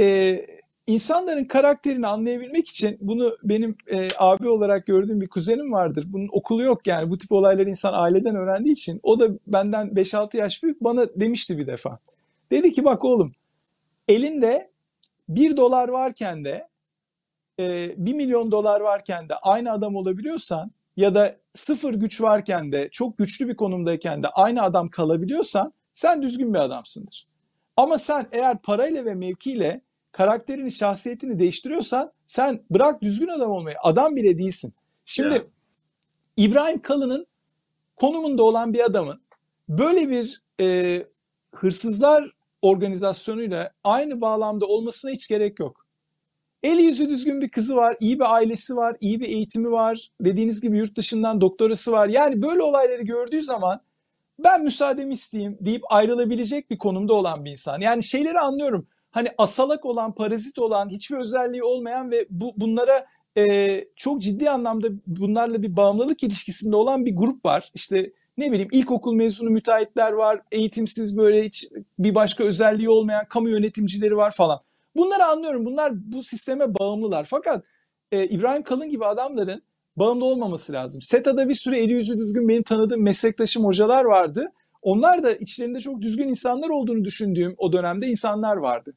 [0.90, 6.04] insanların karakterini anlayabilmek için bunu benim e, abi olarak gördüğüm bir kuzenim vardır.
[6.08, 9.00] Bunun okulu yok yani bu tip olayları insan aileden öğrendiği için.
[9.02, 11.98] O da benden 5-6 yaş büyük bana demişti bir defa.
[12.50, 13.32] Dedi ki bak oğlum
[14.08, 14.70] elinde
[15.28, 16.68] 1 dolar varken de
[17.60, 22.88] e, 1 milyon dolar varken de aynı adam olabiliyorsan ya da sıfır güç varken de
[22.92, 27.26] çok güçlü bir konumdayken de aynı adam kalabiliyorsan sen düzgün bir adamsındır.
[27.76, 29.80] Ama sen eğer parayla ve mevkiyle
[30.12, 34.74] karakterini, şahsiyetini değiştiriyorsan sen bırak düzgün adam olmayı, adam bile değilsin.
[35.04, 35.42] Şimdi Ya.
[36.36, 37.26] İbrahim Kalın'ın
[37.96, 39.20] konumunda olan bir adamın
[39.68, 40.98] böyle bir e,
[41.54, 42.32] hırsızlar
[42.62, 45.86] organizasyonuyla aynı bağlamda olmasına hiç gerek yok.
[46.62, 50.10] Eli yüzü düzgün bir kızı var, iyi bir ailesi var, iyi bir eğitimi var.
[50.20, 52.08] Dediğiniz gibi yurt dışından doktorası var.
[52.08, 53.80] Yani böyle olayları gördüğü zaman
[54.38, 57.80] ben müsaademi isteyeyim deyip ayrılabilecek bir konumda olan bir insan.
[57.80, 58.86] Yani şeyleri anlıyorum.
[59.10, 63.06] Hani asalak olan, parazit olan, hiçbir özelliği olmayan ve bu bunlara
[63.38, 67.70] e, çok ciddi anlamda bunlarla bir bağımlılık ilişkisinde olan bir grup var.
[67.74, 73.50] İşte ne bileyim ilkokul mezunu müteahhitler var, eğitimsiz böyle hiç bir başka özelliği olmayan kamu
[73.50, 74.60] yönetimcileri var falan.
[74.96, 75.64] Bunları anlıyorum.
[75.64, 77.24] Bunlar bu sisteme bağımlılar.
[77.24, 77.66] Fakat
[78.12, 79.62] e, İbrahim Kalın gibi adamların
[79.96, 81.02] bağımlı olmaması lazım.
[81.02, 84.52] SETA'da bir sürü eli yüzü düzgün benim tanıdığım meslektaşım hocalar vardı.
[84.82, 88.94] Onlar da içlerinde çok düzgün insanlar olduğunu düşündüğüm o dönemde insanlar vardı.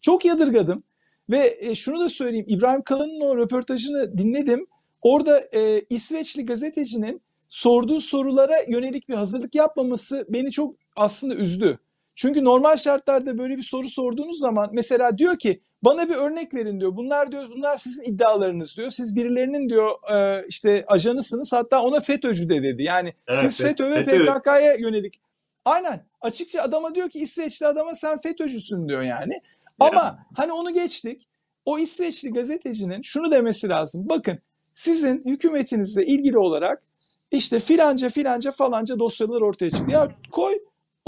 [0.00, 0.82] Çok yadırgadım
[1.30, 4.66] ve e, şunu da söyleyeyim İbrahim Kalın'ın o röportajını dinledim.
[5.02, 11.78] Orada e, İsveçli gazetecinin sorduğu sorulara yönelik bir hazırlık yapmaması beni çok aslında üzdü.
[12.14, 16.80] Çünkü normal şartlarda böyle bir soru sorduğunuz zaman mesela diyor ki bana bir örnek verin
[16.80, 16.96] diyor.
[16.96, 18.90] Bunlar diyor bunlar sizin iddialarınız diyor.
[18.90, 21.52] Siz birilerinin diyor e, işte ajanısınız.
[21.52, 22.82] Hatta ona FETÖ'cü de dedi.
[22.82, 24.04] Yani Evet, siz FETÖ ve.
[24.04, 25.20] PKK'ya yönelik.
[25.64, 26.06] Aynen.
[26.20, 29.40] Açıkça adama diyor ki İsveçli adama sen FETÖ'cüsün diyor yani.
[29.80, 31.28] Ama hani onu geçtik.
[31.64, 34.08] O İsveçli gazetecinin şunu demesi lazım.
[34.08, 34.38] Bakın
[34.74, 36.82] sizin hükümetinizle ilgili olarak
[37.30, 39.90] işte filanca filanca falanca dosyalar ortaya çıktı.
[39.90, 40.58] Ya koy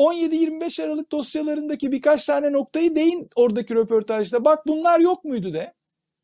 [0.03, 4.45] 17-25 Aralık dosyalarındaki birkaç tane noktayı değin oradaki röportajda.
[4.45, 5.73] Bak bunlar yok muydu de.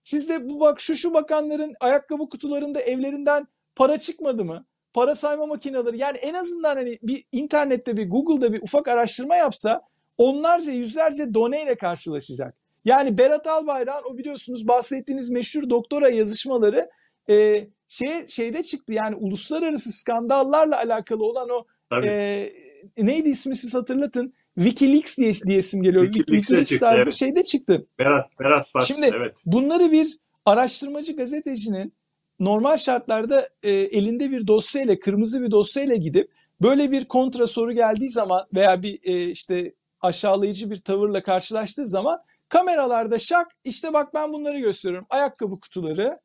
[0.05, 4.65] Sizde bu bak şu şu bakanların ayakkabı kutularında evlerinden para çıkmadı mı?
[4.93, 9.83] Para sayma makineleri yani en azından hani bir internette bir Google'da bir ufak araştırma yapsa
[10.19, 12.55] onlarca yüzlerce doneyle karşılaşacak.
[12.85, 16.91] Yani Berat Albayrak'ın o biliyorsunuz bahsettiğiniz meşhur doktora yazışmaları
[17.31, 22.07] e, şey şeyde çıktı yani uluslararası skandallarla alakalı olan o Tabii.
[22.07, 22.53] e,
[22.99, 26.05] neydi ismi siz hatırlatın Wikileaks diye, diye isim geliyor.
[26.05, 27.15] Wikileaks'e Wikileaks çıktı, tarzı evet.
[27.15, 27.87] şeyde çıktı.
[27.99, 29.35] Berat, Berat Baks, Şimdi- evet.
[29.47, 31.95] Bunları bir araştırmacı gazetecinin
[32.41, 36.31] normal şartlarda e, elinde bir dosyayla, kırmızı bir dosyayla gidip
[36.63, 42.21] böyle bir kontra soru geldiği zaman veya bir e, işte aşağılayıcı bir tavırla karşılaştığı zaman
[42.49, 45.07] kameralarda şak işte bak ben bunları gösteriyorum.
[45.11, 46.19] Ayakkabı kutuları,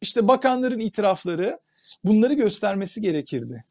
[0.00, 1.58] işte bakanların itirafları
[2.04, 3.64] bunları göstermesi gerekirdi.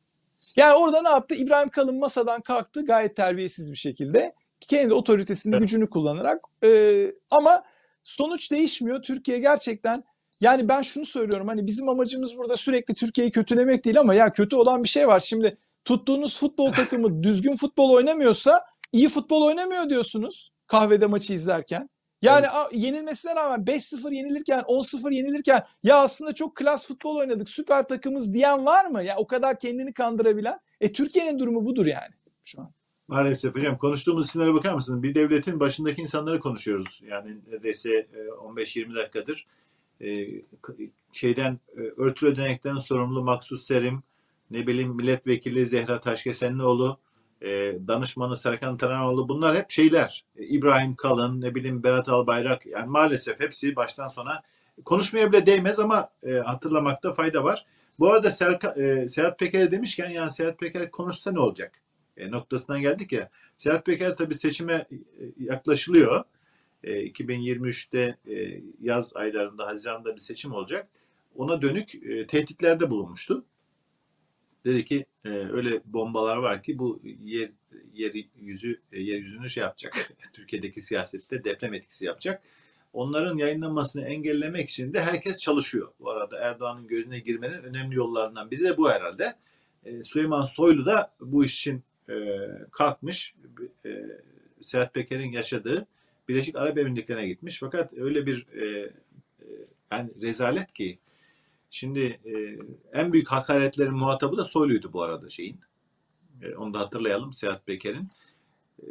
[0.55, 1.35] Yani orada ne yaptı?
[1.35, 4.33] İbrahim Kalın masadan kalktı gayet terbiyesiz bir şekilde.
[4.59, 5.61] Kendi otoritesini, Evet.
[5.61, 6.45] gücünü kullanarak.
[6.63, 7.63] E, ama
[8.03, 9.01] sonuç değişmiyor.
[9.01, 10.03] Türkiye gerçekten
[10.41, 14.55] yani ben şunu söylüyorum hani bizim amacımız burada sürekli Türkiye'yi kötülemek değil ama ya kötü
[14.55, 15.19] olan bir şey var.
[15.19, 21.89] Şimdi tuttuğunuz futbol takımı düzgün futbol oynamıyorsa iyi futbol oynamıyor diyorsunuz kahvede maçı izlerken.
[22.21, 27.87] Yani a- yenilmesine rağmen 5-0 yenilirken 10-0 yenilirken ya aslında çok klas futbol oynadık süper
[27.87, 29.03] takımız diyen var mı?
[29.03, 30.59] Ya o kadar kendini kandırabilen.
[30.81, 32.11] E Türkiye'nin durumu budur yani
[32.45, 32.71] şu an.
[33.07, 35.03] Maalesef hocam konuştuğumuz isimlere bakar mısınız?
[35.03, 37.01] Bir devletin başındaki insanları konuşuyoruz.
[37.09, 39.47] Yani neredeyse e, 15-20 dakikadır.
[40.01, 40.25] E,
[41.13, 44.03] Şeyden e, örtülü ödenekten sorumlu Maksus Serim,
[44.51, 46.97] ne bileyim milletvekili Zehra Taşkesenlioğlu,
[47.41, 47.47] e,
[47.87, 50.25] danışmanı Serkan Taranoğlu bunlar hep şeyler.
[50.37, 54.41] E, İbrahim Kalın, ne bileyim Berat Albayrak yani maalesef hepsi baştan sona
[54.85, 57.65] konuşmaya bile değmez ama e, hatırlamakta fayda var.
[57.99, 61.81] Bu arada Serka, e, Sedat Peker'e demişken yani Sedat Peker konuşsa ne olacak?
[62.17, 63.29] E, noktasından geldik ya.
[63.57, 64.87] Sedat Peker tabii seçime e,
[65.39, 66.23] yaklaşılıyor.
[66.83, 70.87] E, 2023'te e, yaz aylarında Haziran'da bir seçim olacak.
[71.35, 73.45] Ona dönük e, tehditlerde bulunmuştu.
[74.65, 77.49] Dedi ki e, öyle bombalar var ki bu yer,
[77.93, 80.13] yer yüzü e, yeryüzünü şey yapacak.
[80.33, 82.43] Türkiye'deki siyasette deprem etkisi yapacak.
[82.93, 85.91] Onların yayınlanmasını engellemek için de herkes çalışıyor.
[85.99, 89.35] Bu arada Erdoğan'ın gözüne girmenin önemli yollarından biri de bu herhalde.
[89.85, 92.15] E, Süleyman Soylu da bu iş için e,
[92.71, 93.35] kalkmış.
[93.85, 94.03] E,
[94.61, 95.87] Sedat Peker'in yaşadığı
[96.29, 97.59] Birleşik Arap Emirlikleri'ne gitmiş.
[97.59, 98.91] Fakat öyle bir e, e,
[99.91, 100.99] yani rezalet ki
[101.71, 102.57] şimdi e,
[102.99, 105.59] en büyük hakaretlerin muhatabı da Soylu'ydu bu arada şeyin.
[106.41, 108.09] E, onu da hatırlayalım Sedat Peker'in.
[108.79, 108.85] E,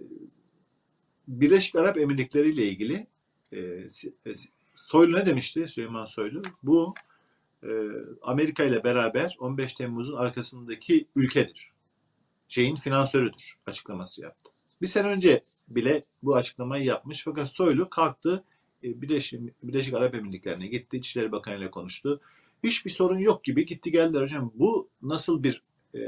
[1.28, 3.06] Birleşik Arap Emirlikleri ile ilgili
[3.52, 3.86] e,
[4.74, 6.42] Soylu ne demişti Süleyman Soylu?
[6.62, 6.94] Bu
[7.62, 7.68] e,
[8.22, 11.70] Amerika ile beraber 15 Temmuz'un arkasındaki ülkedir.
[12.48, 14.50] Şeyin finansörüdür açıklaması yaptı.
[14.82, 18.44] Bir sene önce bile bu açıklamayı yapmış fakat Soylu kalktı
[18.84, 20.96] e, Birleşik, Birleşik Arap Emirlikleri'ne gitti.
[20.96, 22.20] İçişleri Bakanı ile konuştu.
[22.64, 24.52] Hiçbir sorun yok gibi gitti geldiler hocam.
[24.54, 25.62] Bu nasıl bir
[25.94, 25.98] e,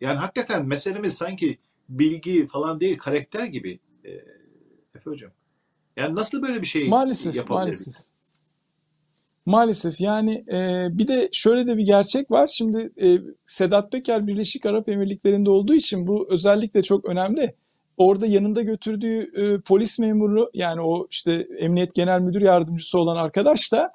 [0.00, 1.58] yani hakikaten meselemiz sanki
[1.88, 4.10] bilgi falan değil karakter gibi e,
[4.94, 5.30] Efe hocam.
[5.96, 7.94] Yani nasıl böyle bir şey Maalesef, maalesef.
[9.46, 12.46] Maalesef yani e, bir de şöyle de bir gerçek var.
[12.46, 17.54] Şimdi e, Sedat Peker Birleşik Arap Emirlikleri'nde olduğu için bu özellikle çok önemli.
[17.96, 23.72] Orada yanında götürdüğü e, polis memuru yani o işte Emniyet Genel Müdür Yardımcısı olan arkadaş
[23.72, 23.92] da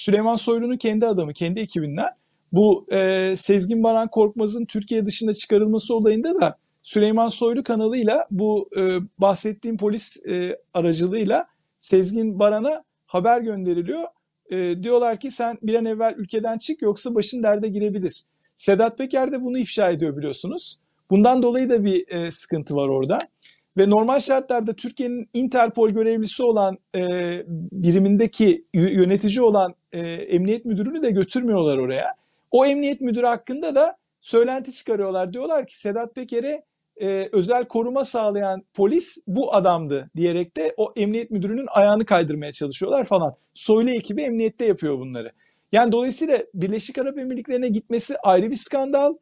[0.00, 2.08] Süleyman Soylu'nun kendi adamı, kendi ekibinden.
[2.52, 8.98] Bu e, Sezgin Baran Korkmaz'ın Türkiye dışında çıkarılması olayında da Süleyman Soylu kanalıyla bu e,
[9.18, 11.46] bahsettiğim polis e, aracılığıyla
[11.78, 14.02] Sezgin Baran'a haber gönderiliyor.
[14.50, 18.24] E, diyorlar ki sen bir an evvel ülkeden çık yoksa başın derde girebilir.
[18.56, 20.78] Sedat Peker de bunu ifşa ediyor biliyorsunuz.
[21.10, 23.18] Bundan dolayı da bir e, sıkıntı var orada.
[23.76, 27.06] Ve normal şartlarda Türkiye'nin Interpol görevlisi olan e,
[27.72, 32.14] birimindeki yönetici olan e, emniyet müdürünü de götürmüyorlar oraya.
[32.50, 35.32] O emniyet müdürü hakkında da söylenti çıkarıyorlar.
[35.32, 36.62] Diyorlar ki Sedat Peker'e
[37.00, 43.04] e, özel koruma sağlayan polis bu adamdı diyerek de o emniyet müdürünün ayağını kaydırmaya çalışıyorlar
[43.04, 43.34] falan.
[43.54, 45.32] Soylu ekibi emniyette yapıyor bunları.
[45.72, 49.14] Yani dolayısıyla Birleşik Arap Emirlikleri'ne gitmesi ayrı bir skandal.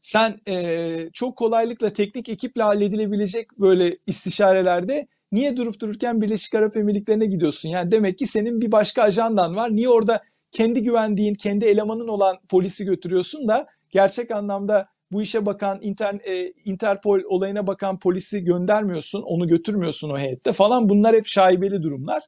[0.00, 7.26] Sen e, çok kolaylıkla teknik ekiple halledilebilecek böyle istişarelerde niye durup dururken Birleşik Arap Emirlikleri'ne
[7.26, 7.68] gidiyorsun?
[7.68, 9.76] Yani demek ki senin bir başka ajandan var.
[9.76, 15.78] Niye orada kendi güvendiğin, kendi elemanın olan polisi götürüyorsun da gerçek anlamda bu işe bakan
[15.82, 20.88] Inter, e, Interpol olayına bakan polisi göndermiyorsun, onu götürmüyorsun o heyette falan.
[20.88, 22.22] Bunlar hep şaibeli durumlar.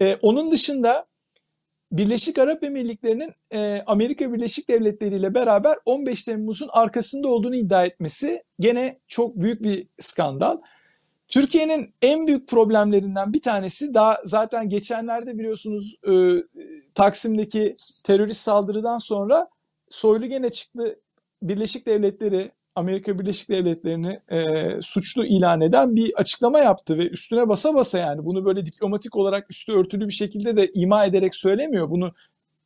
[0.00, 1.06] E, onun dışında
[1.92, 8.42] Birleşik Arap Emirlikleri'nin e, Amerika Birleşik Devletleri ile beraber 15 Temmuz'un arkasında olduğunu iddia etmesi
[8.60, 10.58] gene çok büyük bir skandal.
[11.28, 16.12] Türkiye'nin en büyük problemlerinden bir tanesi daha zaten geçenlerde biliyorsunuz e,
[16.94, 19.48] Taksim'deki terörist saldırıdan sonra
[19.90, 21.00] Soylu gene çıktı
[21.42, 24.42] Birleşik Devletleri Amerika Birleşik Devletleri'ni e,
[24.80, 29.50] suçlu ilan eden bir açıklama yaptı ve üstüne basa basa yani bunu böyle diplomatik olarak
[29.50, 31.90] üstü örtülü bir şekilde de ima ederek söylemiyor.
[31.90, 32.12] Bunu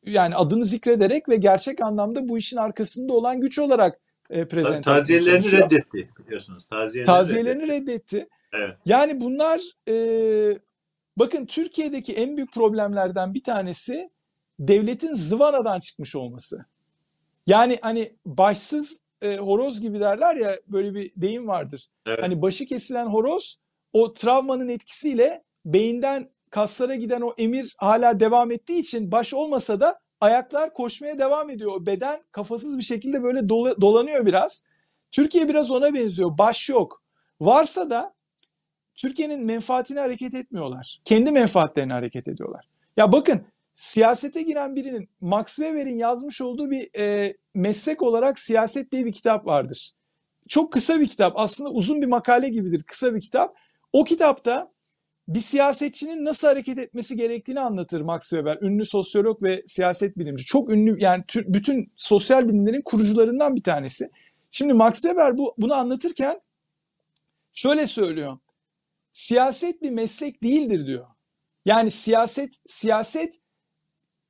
[0.05, 3.99] yani adını zikrederek ve gerçek anlamda bu işin arkasında olan güç olarak
[4.29, 6.65] e, prezent Taziyelerini reddetti biliyorsunuz.
[6.65, 8.17] Taziyelerini, Taziyelerini reddetti.
[8.17, 8.29] reddetti.
[8.53, 8.77] Evet.
[8.85, 9.95] Yani bunlar e,
[11.17, 14.09] bakın Türkiye'deki en büyük problemlerden bir tanesi
[14.59, 16.65] devletin zıvanadan çıkmış olması.
[17.47, 21.87] Yani hani başsız e, horoz gibi derler ya böyle bir deyim vardır.
[22.05, 22.23] Evet.
[22.23, 23.59] Hani başı kesilen horoz
[23.93, 29.99] o travmanın etkisiyle beyinden kaslara giden o emir hala devam ettiği için baş olmasa da
[30.21, 31.85] ayaklar koşmaya devam ediyor.
[31.85, 34.65] Beden kafasız bir şekilde böyle dola, dolanıyor biraz.
[35.11, 36.37] Türkiye biraz ona benziyor.
[36.37, 37.03] Baş yok.
[37.41, 38.13] Varsa da
[38.95, 41.01] Türkiye'nin menfaatini hareket etmiyorlar.
[41.05, 42.67] Kendi menfaatlerini hareket ediyorlar.
[42.97, 43.41] Ya bakın
[43.75, 49.45] siyasete giren birinin Max Weber'in yazmış olduğu bir e, meslek olarak siyaset diye bir kitap
[49.45, 49.91] vardır.
[50.49, 51.33] Çok kısa bir kitap.
[51.35, 52.83] Aslında uzun bir makale gibidir.
[52.83, 53.55] Kısa bir kitap.
[53.93, 54.73] O kitapta
[55.27, 58.57] bir siyasetçinin nasıl hareket etmesi gerektiğini anlatır Max Weber.
[58.61, 60.45] Ünlü sosyolog ve siyaset bilimci.
[60.45, 64.09] Çok ünlü yani bütün sosyal bilimlerin kurucularından bir tanesi.
[64.51, 66.41] Şimdi Max Weber bu, bunu anlatırken
[67.53, 68.37] şöyle söylüyor.
[69.13, 71.07] Siyaset bir meslek değildir diyor.
[71.65, 73.39] Yani siyaset siyaset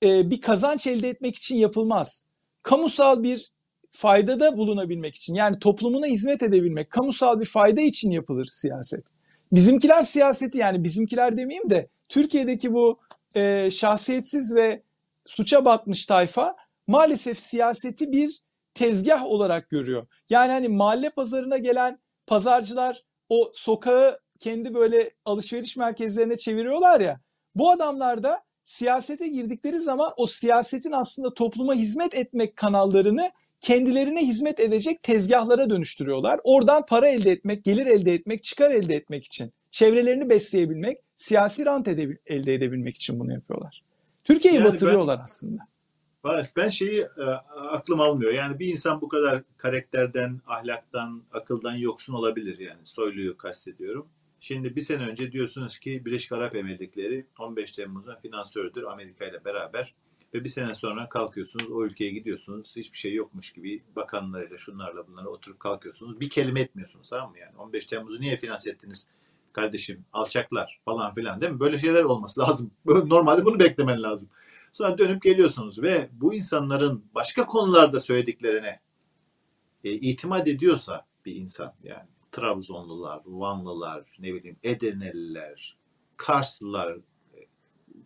[0.03, 2.27] e, bir kazanç elde etmek için yapılmaz.
[2.63, 3.51] Kamusal bir
[3.91, 9.05] faydada bulunabilmek için yani toplumuna hizmet edebilmek, kamusal bir fayda için yapılır siyaset.
[9.51, 12.99] Bizimkiler siyaseti yani bizimkiler demeyeyim de Türkiye'deki bu
[13.35, 14.83] e, şahsiyetsiz ve
[15.25, 16.55] suça batmış tayfa
[16.87, 18.39] maalesef siyaseti bir
[18.73, 20.07] tezgah olarak görüyor.
[20.29, 27.19] Yani hani mahalle pazarına gelen pazarcılar o sokağı kendi böyle alışveriş merkezlerine çeviriyorlar ya.
[27.55, 34.59] Bu adamlar da siyasete girdikleri zaman o siyasetin aslında topluma hizmet etmek kanallarını kendilerine hizmet
[34.59, 36.39] edecek tezgahlara dönüştürüyorlar.
[36.43, 41.87] Oradan para elde etmek, gelir elde etmek, çıkar elde etmek için, çevrelerini besleyebilmek, siyasi rant
[41.87, 43.83] edebil- elde edebilmek için bunu yapıyorlar.
[44.23, 45.61] Türkiye'yi Yani ben- batırıyorlar aslında.
[46.23, 46.49] Var.
[46.55, 47.23] Ben şeyi e,
[47.71, 48.31] aklım almıyor.
[48.33, 52.79] Yani bir insan bu kadar karakterden, ahlaktan, akıldan yoksun olabilir yani.
[52.83, 54.07] Soyluyu kastediyorum.
[54.43, 59.93] Şimdi bir sene önce diyorsunuz ki Birleşik Arap Emirlikleri 15 Temmuz'un finansörüdür Amerika ile beraber.
[60.33, 62.75] Ve bir sene sonra kalkıyorsunuz, o ülkeye gidiyorsunuz.
[62.75, 66.19] Hiçbir şey yokmuş gibi bakanlarıyla, şunlarla bunlara oturup kalkıyorsunuz.
[66.19, 67.57] Bir kelime etmiyorsunuz tamam mı yani?
[67.57, 69.07] 15 Temmuz'u niye finanse ettiniz
[69.53, 70.05] kardeşim?
[70.13, 71.59] Alçaklar falan filan değil mi?
[71.59, 72.71] Böyle şeyler olması lazım.
[72.85, 74.29] Normalde bunu beklemen lazım.
[74.73, 78.79] Sonra dönüp geliyorsunuz ve bu insanların başka konularda söylediklerine
[79.83, 85.77] e, itimat ediyorsa bir insan yani Trabzonlular, Vanlılar, ne bileyim Edirneliler,
[86.17, 86.97] Karslılar,
[87.33, 87.39] e,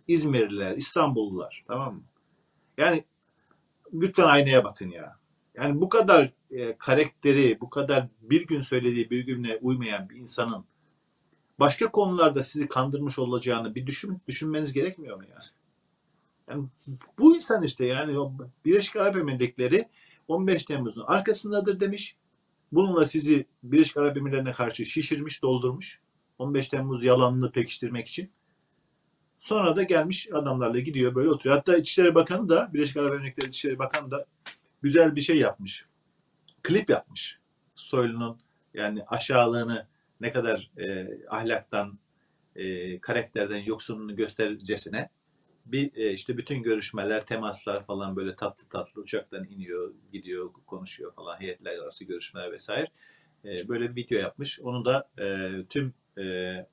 [0.08, 2.04] İzmirliler, İstanbullular tamam mı?
[2.78, 3.04] Yani
[3.94, 5.18] lütfen aynaya bakın ya.
[5.56, 10.66] Yani bu kadar e, karakteri, bu kadar bir gün söylediği bir güne uymayan bir insanın
[11.60, 15.44] başka konularda sizi kandırmış olacağını bir düşün, düşünmeniz gerekmiyor mu yani?
[16.50, 16.68] Yani
[17.20, 18.32] bu insan işte yani
[18.66, 19.88] Birleşik Arap Emirlikleri
[20.28, 22.16] 15 Temmuz'un arkasındadır demiş.
[22.72, 26.00] Bununla sizi Birleşik Arap Emirlikleri'ne karşı şişirmiş, doldurmuş.
[26.40, 28.32] 15 Temmuz yalanını pekiştirmek için.
[29.38, 31.56] Sonra da gelmiş adamlarla gidiyor böyle oturuyor.
[31.58, 34.26] Hatta İçişleri Bakanı da Birleşik Arap Emirlikleri İçişleri Bakanı da
[34.82, 35.86] güzel bir şey yapmış.
[36.64, 37.40] Klip yapmış.
[37.76, 38.40] Soylu'nun
[38.74, 39.88] yani aşağılığını
[40.22, 42.00] ne kadar e, ahlaktan,
[42.56, 45.10] e, karakterden yoksunluğunu göstercesine
[45.72, 51.40] bir e, işte bütün görüşmeler, temaslar falan böyle tatlı tatlı uçaktan iniyor, gidiyor, konuşuyor falan
[51.40, 52.88] heyetler arası görüşmeler vesaire.
[53.46, 54.60] E, böyle bir video yapmış.
[54.60, 55.94] Onu da e, tüm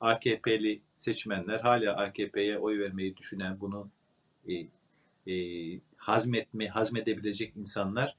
[0.01, 3.91] AKP'li seçmenler hala AKP'ye oy vermeyi düşünen bunu
[5.97, 8.17] hazmetme, hazmedebilecek insanlar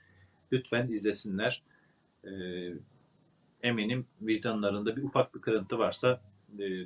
[0.52, 1.64] lütfen izlesinler.
[3.64, 6.22] Eminim vicdanlarında bir ufak bir kırıntı varsa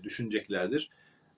[0.04, 0.90] düşüneceklerdir.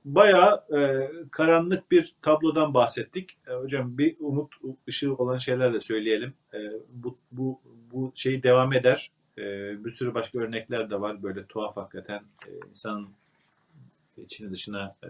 [0.05, 3.37] Bayağı e, karanlık bir tablodan bahsettik.
[3.47, 4.55] E, hocam bir umut
[4.87, 6.33] ışığı olan şeyler de söyleyelim.
[6.53, 6.59] E,
[6.93, 7.59] bu, bu,
[7.91, 9.11] bu şey devam eder.
[9.37, 9.43] E,
[9.85, 11.23] bir sürü başka örnekler de var.
[11.23, 13.09] Böyle tuhaf hakikaten e, insanın
[14.17, 15.09] içini dışına e,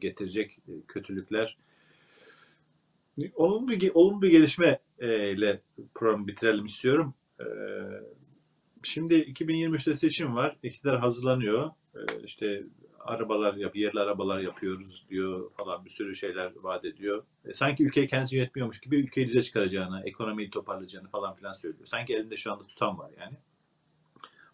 [0.00, 1.56] getirecek e, kötülükler.
[3.34, 5.60] Olumlu bir, olumlu bir gelişme e, ile
[5.94, 7.14] programı bitirelim istiyorum.
[7.40, 7.46] E,
[8.82, 10.56] şimdi 2023'te seçim var.
[10.62, 11.70] İktidar hazırlanıyor.
[11.94, 12.62] E, işte
[13.06, 17.24] arabalar yap, yerli arabalar yapıyoruz diyor falan bir sürü şeyler vaat ediyor.
[17.44, 21.86] E, sanki ülkeyi kendisi yönetmiyormuş gibi ülkeyi düze çıkaracağını, ekonomiyi toparlayacağını falan filan söylüyor.
[21.86, 23.36] Sanki elinde şu anda tutan var yani.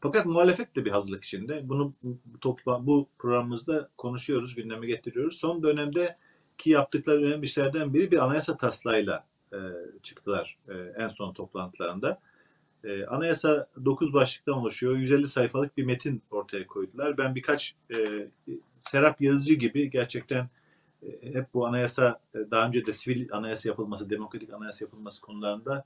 [0.00, 1.68] Fakat muhalefet de bir hazırlık içinde.
[1.68, 1.92] Bunu
[2.40, 5.36] topla, bu programımızda konuşuyoruz, gündeme getiriyoruz.
[5.36, 6.16] Son dönemde
[6.59, 9.59] ki yaptıkları önemli işlerden biri bir anayasa taslağıyla e,
[10.03, 12.20] çıktılar e, en son toplantılarında.
[12.85, 14.97] E, anayasa 9 başlıktan oluşuyor.
[14.97, 17.18] 150 sayfalık bir metin ortaya koydular.
[17.18, 18.28] Ben birkaç e,
[18.78, 20.49] Serap Yazıcı gibi gerçekten
[21.03, 25.85] e, hep bu anayasa e, daha önce de sivil anayasa yapılması, demokratik anayasa yapılması konularında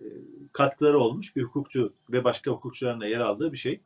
[0.00, 0.06] e,
[0.52, 3.80] katkıları olmuş bir hukukçu ve başka hukukçuların da yer aldığı bir şey.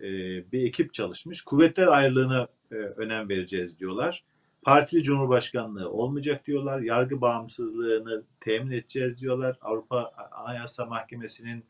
[0.00, 0.06] E,
[0.52, 1.42] bir ekip çalışmış.
[1.42, 4.24] Kuvvetler ayrılığına e, önem vereceğiz diyorlar.
[4.62, 6.80] Partili Cumhurbaşkanlığı olmayacak diyorlar.
[6.80, 9.56] Yargı bağımsızlığını temin edeceğiz diyorlar.
[9.60, 11.64] Avrupa Anayasa Mahkemesi'nin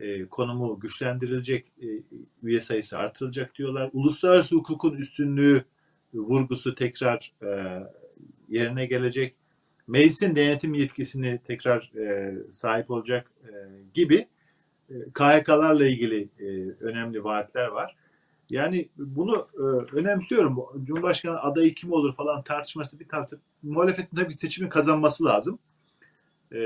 [0.00, 1.86] e, konumu güçlendirilecek, e,
[2.42, 3.90] üye sayısı artırılacak diyorlar.
[3.92, 5.64] Uluslararası hukukun üstünlüğü
[6.14, 7.82] vurgusu tekrar e,
[8.48, 9.34] yerine gelecek.
[9.86, 13.50] Meclisin denetim yetkisini tekrar e, sahip olacak e,
[13.94, 14.28] gibi
[14.90, 16.46] e, KHK'larla ilgili e,
[16.80, 17.96] önemli vaatler var.
[18.50, 19.62] Yani bunu e,
[19.96, 20.58] önemsiyorum.
[20.84, 23.44] Cumhurbaşkanı adayı kim olur falan tartışması bir tartışma.
[23.62, 25.58] Muhalefetin tabii seçimi kazanması lazım.
[26.52, 26.58] E,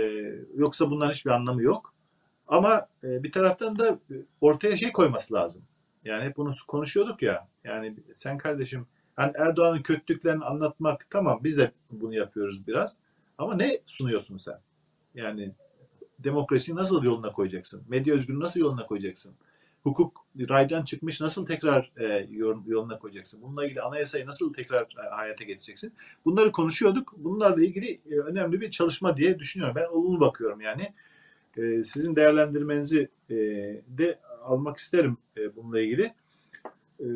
[0.56, 1.95] yoksa bunların hiçbir anlamı yok.
[2.48, 3.98] Ama e, bir taraftan da
[4.40, 5.62] ortaya şey koyması lazım.
[6.04, 7.48] Yani hep bunu konuşuyorduk ya.
[7.64, 8.86] Yani sen kardeşim
[9.16, 12.98] hani Erdoğan'ın kötülüklerini anlatmak tamam biz de bunu yapıyoruz biraz.
[13.38, 14.58] Ama ne sunuyorsun sen?
[15.14, 15.52] Yani
[16.18, 17.82] demokrasiyi nasıl yoluna koyacaksın?
[17.88, 19.34] Medya özgürlüğünü nasıl yoluna koyacaksın?
[19.82, 22.28] Hukuk raydan çıkmış nasıl tekrar e,
[22.66, 23.42] yoluna koyacaksın?
[23.42, 25.92] Bununla ilgili anayasayı nasıl tekrar e, hayata getireceksin?
[26.24, 27.14] Bunları konuşuyorduk.
[27.16, 29.76] Bunlarla ilgili e, önemli bir çalışma diye düşünüyorum.
[29.76, 30.92] Ben olumlu bakıyorum yani.
[31.56, 33.34] E, sizin değerlendirmenizi e,
[33.98, 36.12] de almak isterim e, bununla ilgili.
[37.00, 37.06] E,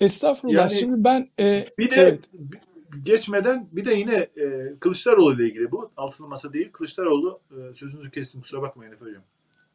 [0.00, 0.56] Estağfurullah.
[0.58, 2.20] Yani Şimdi ben e, bir de evet,
[3.02, 6.68] geçmeden bir de yine e, Kılıçdaroğlu ile ilgili bu altılı masa değil.
[6.72, 9.22] Kılıçdaroğlu e, sözünüzü kestim kusura bakmayın Efe Hocam.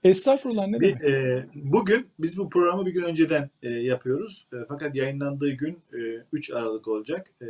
[0.03, 1.03] estağfurullah ne Bir, demek?
[1.09, 4.47] e, bugün biz bu programı bir gün önceden e, yapıyoruz.
[4.53, 7.27] E, fakat yayınlandığı gün e, 3 Aralık olacak.
[7.41, 7.47] E,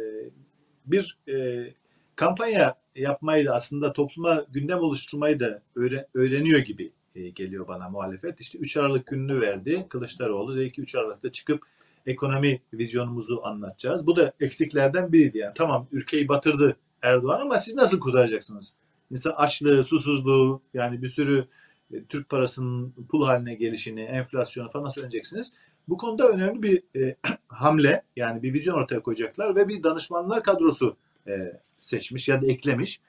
[0.85, 1.67] bir e,
[2.15, 8.39] kampanya yapmayı da aslında topluma gündem oluşturmayı da öğre- öğreniyor gibi e, geliyor bana muhalefet.
[8.39, 10.57] İşte 3 Aralık gününü verdi Kılıçdaroğlu.
[10.57, 11.63] Dedi ki 3 Aralık'ta çıkıp
[12.05, 14.07] ekonomi vizyonumuzu anlatacağız.
[14.07, 15.53] Bu da eksiklerden biriydi yani.
[15.55, 18.75] Tamam ülkeyi batırdı Erdoğan ama siz nasıl kurtaracaksınız?
[19.11, 21.45] İnsan açlığı, susuzluğu yani bir sürü
[21.93, 25.53] e, Türk parasının pul haline gelişini, enflasyonu falan nasıl öneceksiniz?
[25.87, 27.15] Bu konuda önemli bir e,
[27.47, 30.97] hamle yani bir vizyon ortaya koyacaklar ve bir danışmanlar kadrosu
[31.27, 32.99] e, seçmiş ya da eklemiş.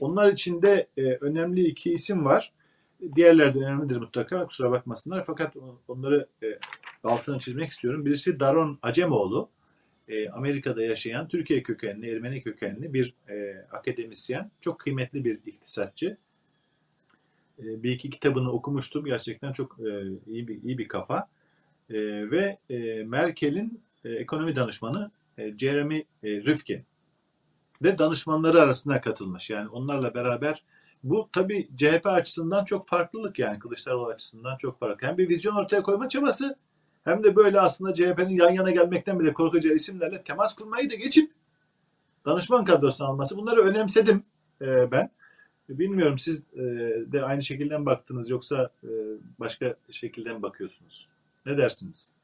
[0.00, 2.52] Onlar içinde e, önemli iki isim var.
[3.16, 5.24] Diğerleri de önemlidir mutlaka kusura bakmasınlar.
[5.26, 5.56] Fakat
[5.88, 6.58] onları e,
[7.04, 8.06] altını çizmek istiyorum.
[8.06, 9.48] Birisi Daron Acemoğlu.
[10.08, 14.50] E, Amerika'da yaşayan Türkiye kökenli, Ermeni kökenli bir e, akademisyen.
[14.60, 16.16] Çok kıymetli bir iktisatçı.
[17.58, 19.04] E, bir iki kitabını okumuştum.
[19.04, 21.28] Gerçekten çok e, iyi bir iyi bir kafa.
[21.90, 21.96] E,
[22.30, 26.84] ve e, Merkel'in e, ekonomi danışmanı e, Jeremy e, Rifkin
[27.82, 29.50] de danışmanları arasına katılmış.
[29.50, 30.62] Yani onlarla beraber
[31.02, 35.06] bu tabii CHP açısından çok farklılık yani Kılıçdaroğlu açısından çok farklı.
[35.06, 36.56] Hem bir vizyon ortaya koyma çabası
[37.04, 41.32] hem de böyle aslında CHP'nin yan yana gelmekten bile korkacağı isimlerle temas kurmayı da geçip
[42.26, 43.36] danışman kadrosuna alması.
[43.36, 44.22] Bunları önemsedim
[44.62, 45.10] e, ben.
[45.68, 46.62] Bilmiyorum siz e,
[47.12, 48.88] de aynı şekilde mi baktınız yoksa e,
[49.38, 51.08] başka şekilde mi bakıyorsunuz?
[51.46, 52.14] Ne dersiniz?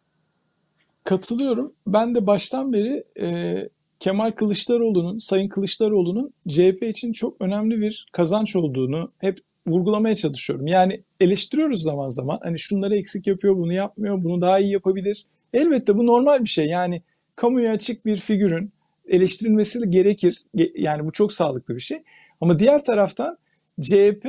[1.04, 1.72] Katılıyorum.
[1.86, 3.68] Ben de baştan beri e,
[4.00, 10.66] Kemal Kılıçdaroğlu'nun, Sayın Kılıçdaroğlu'nun CHP için çok önemli bir kazanç olduğunu hep vurgulamaya çalışıyorum.
[10.66, 12.38] Yani eleştiriyoruz zaman zaman.
[12.42, 15.26] Hani şunları eksik yapıyor, bunu yapmıyor, bunu daha iyi yapabilir.
[15.52, 16.66] Elbette bu normal bir şey.
[16.66, 17.02] Yani
[17.36, 18.70] kamuya açık bir figürün
[19.08, 20.42] eleştirilmesi gerekir.
[20.56, 22.02] Ge- Yani bu çok sağlıklı bir şey.
[22.40, 23.38] Ama diğer taraftan
[23.80, 24.26] CHP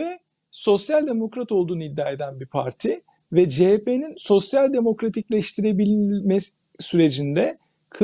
[0.52, 3.02] sosyal demokrat olduğunu iddia eden bir parti
[3.34, 6.38] ve CHP'nin sosyal demokratikleştirebilme
[6.80, 7.58] sürecinde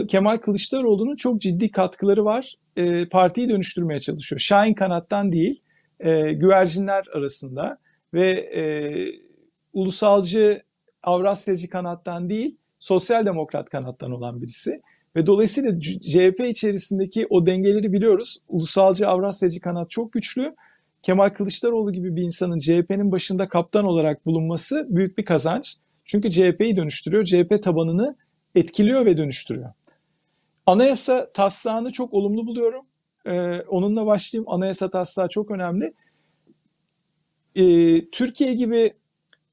[0.08, 2.56] Kemal Kılıçdaroğlu'nun çok ciddi katkıları var.
[2.78, 4.40] E, partiyi dönüştürmeye çalışıyor.
[4.40, 5.62] Şahin kanattan değil,
[6.00, 7.78] e, güvercinler arasında
[8.14, 8.64] ve e,
[9.74, 10.62] ulusalcı,
[11.04, 14.82] Avrasyacı kanattan değil, sosyal demokrat kanattan olan birisi.
[15.16, 18.38] Ve dolayısıyla CHP içerisindeki o dengeleri biliyoruz.
[18.48, 20.56] Ulusalcı, Avrasyacı kanat çok güçlü.
[21.02, 25.78] Kemal Kılıçdaroğlu gibi bir insanın CHP'nin başında kaptan olarak bulunması büyük bir kazanç.
[26.06, 28.16] Çünkü CHP'yi dönüştürüyor, CHP tabanını
[28.56, 29.74] etkiliyor ve dönüştürüyor.
[30.72, 32.86] Anayasa taslağını çok olumlu buluyorum.
[33.26, 34.50] Ee, onunla başlayayım.
[34.50, 35.94] Anayasa taslağı çok önemli.
[37.56, 38.94] Ee, Türkiye gibi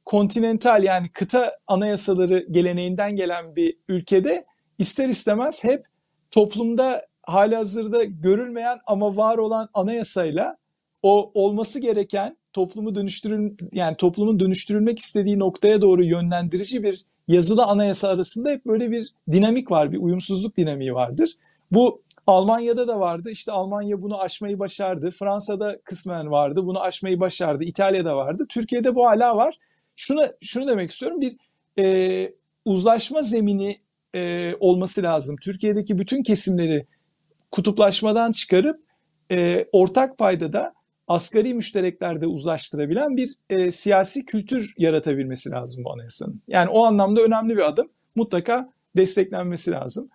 [0.04, 4.44] kontinental yani kıta anayasaları geleneğinden gelen bir ülkede
[4.78, 5.86] ister istemez hep
[6.30, 10.56] toplumda halihazırda görülmeyen ama var olan anayasayla
[11.02, 18.09] o olması gereken toplumu dönüştürül yani toplumun dönüştürülmek istediği noktaya doğru yönlendirici bir yazılı anayasa
[18.09, 21.31] arasında hep böyle bir dinamik var, bir uyumsuzluk dinamiği vardır.
[21.72, 23.31] Bu Almanya'da da vardı.
[23.31, 25.11] İşte Almanya bunu aşmayı başardı.
[25.11, 26.66] Fransa'da kısmen vardı.
[26.66, 27.64] Bunu aşmayı başardı.
[27.64, 28.47] İtalya'da vardı.
[28.49, 29.59] Türkiye'de bu hala var.
[29.97, 31.20] Şunu şunu demek istiyorum.
[31.20, 31.37] Bir
[31.79, 32.33] e,
[32.64, 33.81] uzlaşma zemini
[34.14, 35.37] e, olması lazım.
[35.43, 36.87] Türkiye'deki bütün kesimleri
[37.51, 38.81] kutuplaşmadan çıkarıp
[39.31, 40.74] e, ortak paydada
[41.09, 46.42] asgari müştereklerde uzlaştırabilen bir e, siyasi kültür yaratabilmesi lazım bu anayasanın.
[46.49, 47.88] Yani o anlamda önemli bir adım.
[48.14, 50.08] Mutlaka desteklenmesi lazım.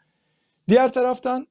[0.68, 1.48] Diğer taraftan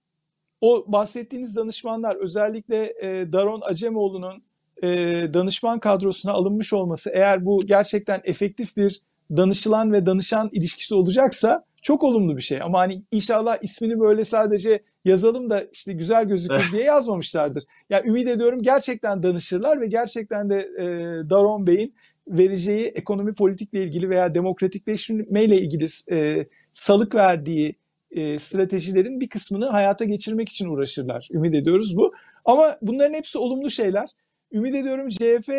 [0.60, 4.42] o bahsettiğiniz danışmanlar özellikle e, Daron Acemoğlu'nun
[4.82, 4.88] e,
[5.34, 9.02] danışman kadrosuna alınmış olması eğer bu gerçekten efektif bir
[9.36, 12.62] danışılan ve danışan ilişkisi olacaksa çok olumlu bir şey.
[12.62, 17.64] Ama hani inşallah ismini böyle sadece yazalım da işte güzel gözükür diye yazmamışlardır.
[17.90, 20.84] Yani ümit ediyorum gerçekten danışırlar ve gerçekten de e,
[21.30, 21.94] Daron Bey'in
[22.28, 27.74] vereceği ekonomi politikle ilgili veya demokratikleşmeyle ilgili e, salık verdiği
[28.10, 31.28] e, stratejilerin bir kısmını hayata geçirmek için uğraşırlar.
[31.32, 32.12] Ümit ediyoruz bu.
[32.44, 34.08] Ama bunların hepsi olumlu şeyler.
[34.52, 35.50] Ümit ediyorum CHP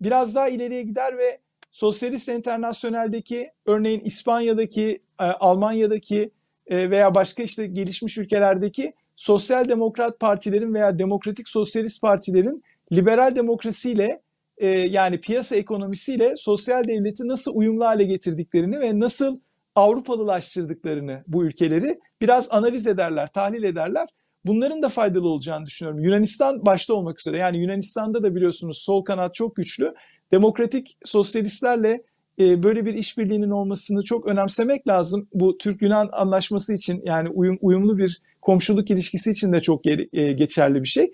[0.00, 1.38] biraz daha ileriye gider ve
[1.70, 6.30] Sosyalist Enternasyonel'deki örneğin İspanya'daki, e, Almanya'daki
[6.68, 12.62] e, veya başka işte gelişmiş ülkelerdeki sosyal demokrat partilerin veya demokratik sosyalist partilerin
[12.92, 14.20] liberal demokrasiyle
[14.58, 19.38] e, yani piyasa ekonomisiyle sosyal devleti nasıl uyumlu hale getirdiklerini ve nasıl
[19.74, 24.08] Avrupalılaştırdıklarını bu ülkeleri biraz analiz ederler, tahlil ederler.
[24.46, 26.00] bunların da faydalı olacağını düşünüyorum.
[26.04, 27.38] Yunanistan başta olmak üzere.
[27.38, 29.94] Yani Yunanistan'da da biliyorsunuz sol kanat çok güçlü.
[30.32, 32.02] Demokratik sosyalistlerle
[32.38, 35.28] e, böyle bir işbirliğinin olmasını çok önemsemek lazım.
[35.34, 39.96] Bu Türk-Yunan anlaşması için yani uyum, uyumlu bir komşuluk ilişkisi için de çok e,
[40.32, 41.12] geçerli bir şey.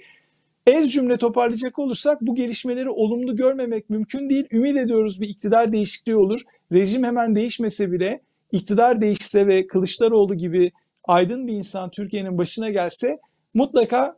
[0.67, 4.47] Ez cümle toparlayacak olursak bu gelişmeleri olumlu görmemek mümkün değil.
[4.53, 6.41] Ümit ediyoruz bir iktidar değişikliği olur.
[6.73, 8.21] Rejim hemen değişmese bile
[8.53, 10.73] iktidar değişse ve Kılıçdaroğlu gibi
[11.05, 13.19] aydın bir insan Türkiye'nin başına gelse
[13.55, 14.17] mutlaka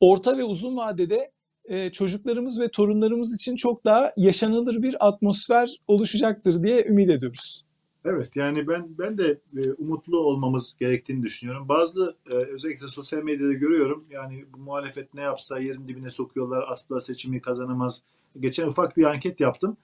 [0.00, 1.30] orta ve uzun vadede
[1.64, 7.64] e, çocuklarımız ve torunlarımız için çok daha yaşanılır bir atmosfer oluşacaktır diye ümit ediyoruz.
[8.04, 11.68] Evet yani ben ben de e, umutlu olmamız gerektiğini düşünüyorum.
[11.68, 17.00] Bazı e, özellikle sosyal medyada görüyorum yani bu muhalefet ne yapsa yerin dibine sokuyorlar asla
[17.00, 18.02] seçimi kazanamaz.
[18.40, 19.76] Geçen ufak bir anket yaptım.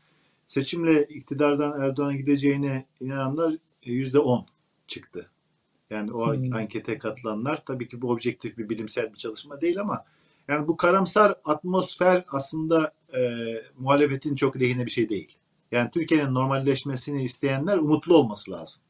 [0.47, 3.53] Seçimle iktidardan Erdoğan'a gideceğine inananlar
[3.83, 4.47] e, yüzde on
[4.87, 5.31] çıktı.
[5.91, 6.53] Yani o Hmm.
[6.53, 10.05] ankete katılanlar tabii ki bu objektif bir bilimsel bir çalışma değil ama
[10.49, 13.21] yani bu karamsar atmosfer aslında e,
[13.79, 15.37] muhalefetin çok lehine bir şey değil.
[15.73, 18.83] Yani Türkiye'nin normalleşmesini isteyenler umutlu olması lazım.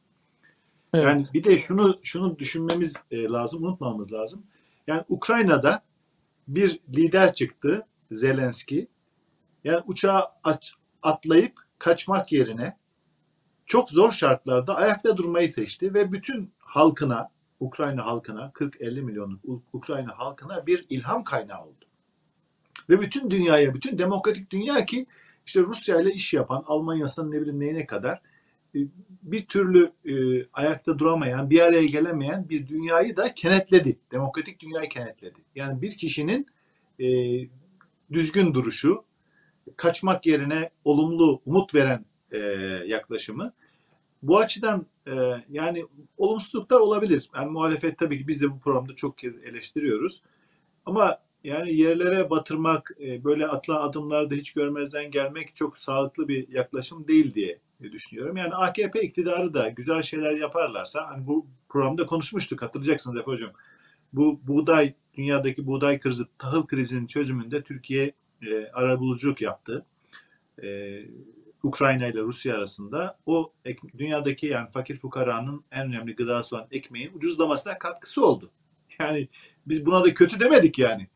[0.93, 1.05] Evet.
[1.05, 4.43] Yani bir de şunu şunu düşünmemiz e, lazım, unutmamamız lazım.
[4.87, 5.83] Yani Ukrayna'da
[6.47, 8.87] bir lider çıktı, Zelenski.
[9.63, 10.39] Yani uçağa
[11.01, 12.77] atlayıp kaçmak yerine
[13.65, 17.29] çok zor şartlarda ayakta durmayı seçti ve bütün halkına,
[17.59, 21.85] Ukrayna halkına, 40-50 milyonluk Ukrayna halkına bir ilham kaynağı oldu.
[22.89, 25.05] Ve bütün dünyaya, bütün demokratik dünya ki
[25.45, 28.21] işte Rusya ile iş yapan, Almanya'sının ne bileyim neyine kadar
[28.75, 28.79] e,
[29.23, 33.99] bir türlü e, ayakta duramayan, bir araya gelemeyen bir dünyayı da kenetledi.
[34.11, 35.39] Demokratik dünyayı kenetledi.
[35.55, 36.47] Yani bir kişinin
[36.99, 37.07] e,
[38.11, 39.03] düzgün duruşu,
[39.75, 42.37] kaçmak yerine olumlu, umut veren e,
[42.85, 43.53] yaklaşımı.
[44.23, 45.85] Bu açıdan e, yani
[46.17, 47.29] olumsuzluklar olabilir.
[47.35, 50.21] Yani muhalefet tabii ki biz de bu programda çok kez eleştiriyoruz.
[50.85, 57.07] Ama yani yerlere batırmak, e, böyle atılan adımlarda hiç görmezden gelmek çok sağlıklı bir yaklaşım
[57.07, 58.37] değil diye düşünüyorum.
[58.37, 63.51] Yani AKP iktidarı da güzel şeyler yaparlarsa, hani bu programda konuşmuştuk hatırlayacaksınız Efe Hocam.
[64.13, 69.85] Bu buğday, dünyadaki buğday krizi, tahıl krizinin çözümünde Türkiye e, arabuluculuk yaptı.
[70.63, 70.67] E,
[71.63, 73.53] Ukrayna ile Rusya arasında o
[73.97, 78.51] dünyadaki yani fakir fukaranın en önemli gıdası olan ekmeğin ucuzlamasına katkısı oldu.
[78.99, 79.27] Yani
[79.65, 81.07] biz buna da kötü demedik yani.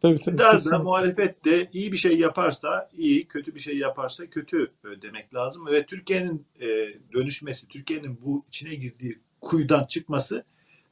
[0.00, 0.34] Tabii tabii.
[0.34, 5.02] İktidar da muhalefet de iyi bir şey yaparsa iyi, kötü bir şey yaparsa kötü e,
[5.02, 5.66] demek lazım.
[5.66, 6.66] Ve Türkiye'nin e,
[7.12, 10.44] dönüşmesi, Türkiye'nin bu içine girdiği kuyudan çıkması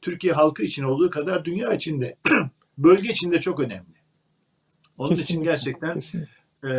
[0.03, 2.17] Türkiye halkı için olduğu kadar dünya içinde,
[2.79, 3.95] bölge içinde çok önemli.
[4.99, 6.44] Onun için Kesinlikle, gerçekten kesinlikle.
[6.65, 6.71] E,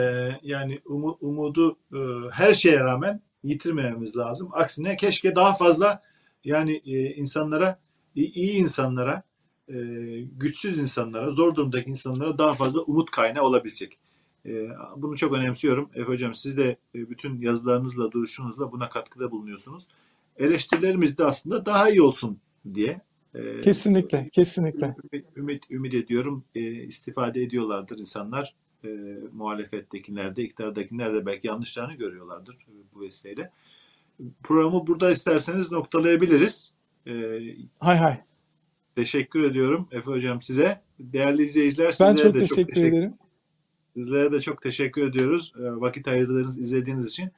[0.44, 1.98] yani umu- umudu e,
[2.32, 4.50] her şeye rağmen yitirmememiz lazım.
[4.54, 6.02] Aksine keşke daha fazla
[6.44, 7.80] yani e, insanlara,
[8.16, 9.24] iyi iyi insanlara,
[9.70, 9.74] e,
[10.38, 13.98] güçsüz insanlara, zor durumdaki insanlara daha fazla umut kaynağı olabilsek.
[14.46, 14.68] E,
[14.98, 15.90] bunu çok önemsiyorum.
[15.94, 19.88] Efe Hocam siz de e, bütün yazılarınızla, duruşunuzla buna katkıda bulunuyorsunuz.
[20.38, 22.40] Eleştirilerimiz de aslında daha iyi olsun
[22.74, 23.02] diye.
[23.36, 24.96] e, Kesinlikle, kesinlikle.
[25.14, 28.56] Ümit, ümit, ümit ediyorum e, istifade ediyorlardır insanlar.
[28.84, 28.88] E,
[29.34, 33.52] muhalefettekiler de, iktidardakiler de belki yanlışlarını görüyorlardır e, bu vesileyle.
[34.44, 36.74] Programı burada isterseniz noktalayabiliriz.
[37.08, 37.12] E,
[37.80, 38.22] Hay hay.
[38.96, 40.82] teşekkür ediyorum Efe Hocam size.
[41.00, 43.14] Değerli izleyiciler Ben sizlere çok de teşekkür çok teşekkür ederim.
[43.94, 45.54] Sizlere de çok teşekkür ediyoruz.
[45.60, 47.32] E, vakit ayırdığınız, izlediğiniz için.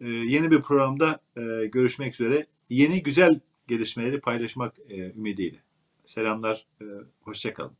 [0.00, 2.46] E, yeni bir programda e, görüşmek üzere.
[2.70, 5.58] Yeni güzel gelişmeleri paylaşmak e, ümidiyle.
[6.04, 6.84] Selamlar, e,
[7.20, 7.72] hoşçakalın.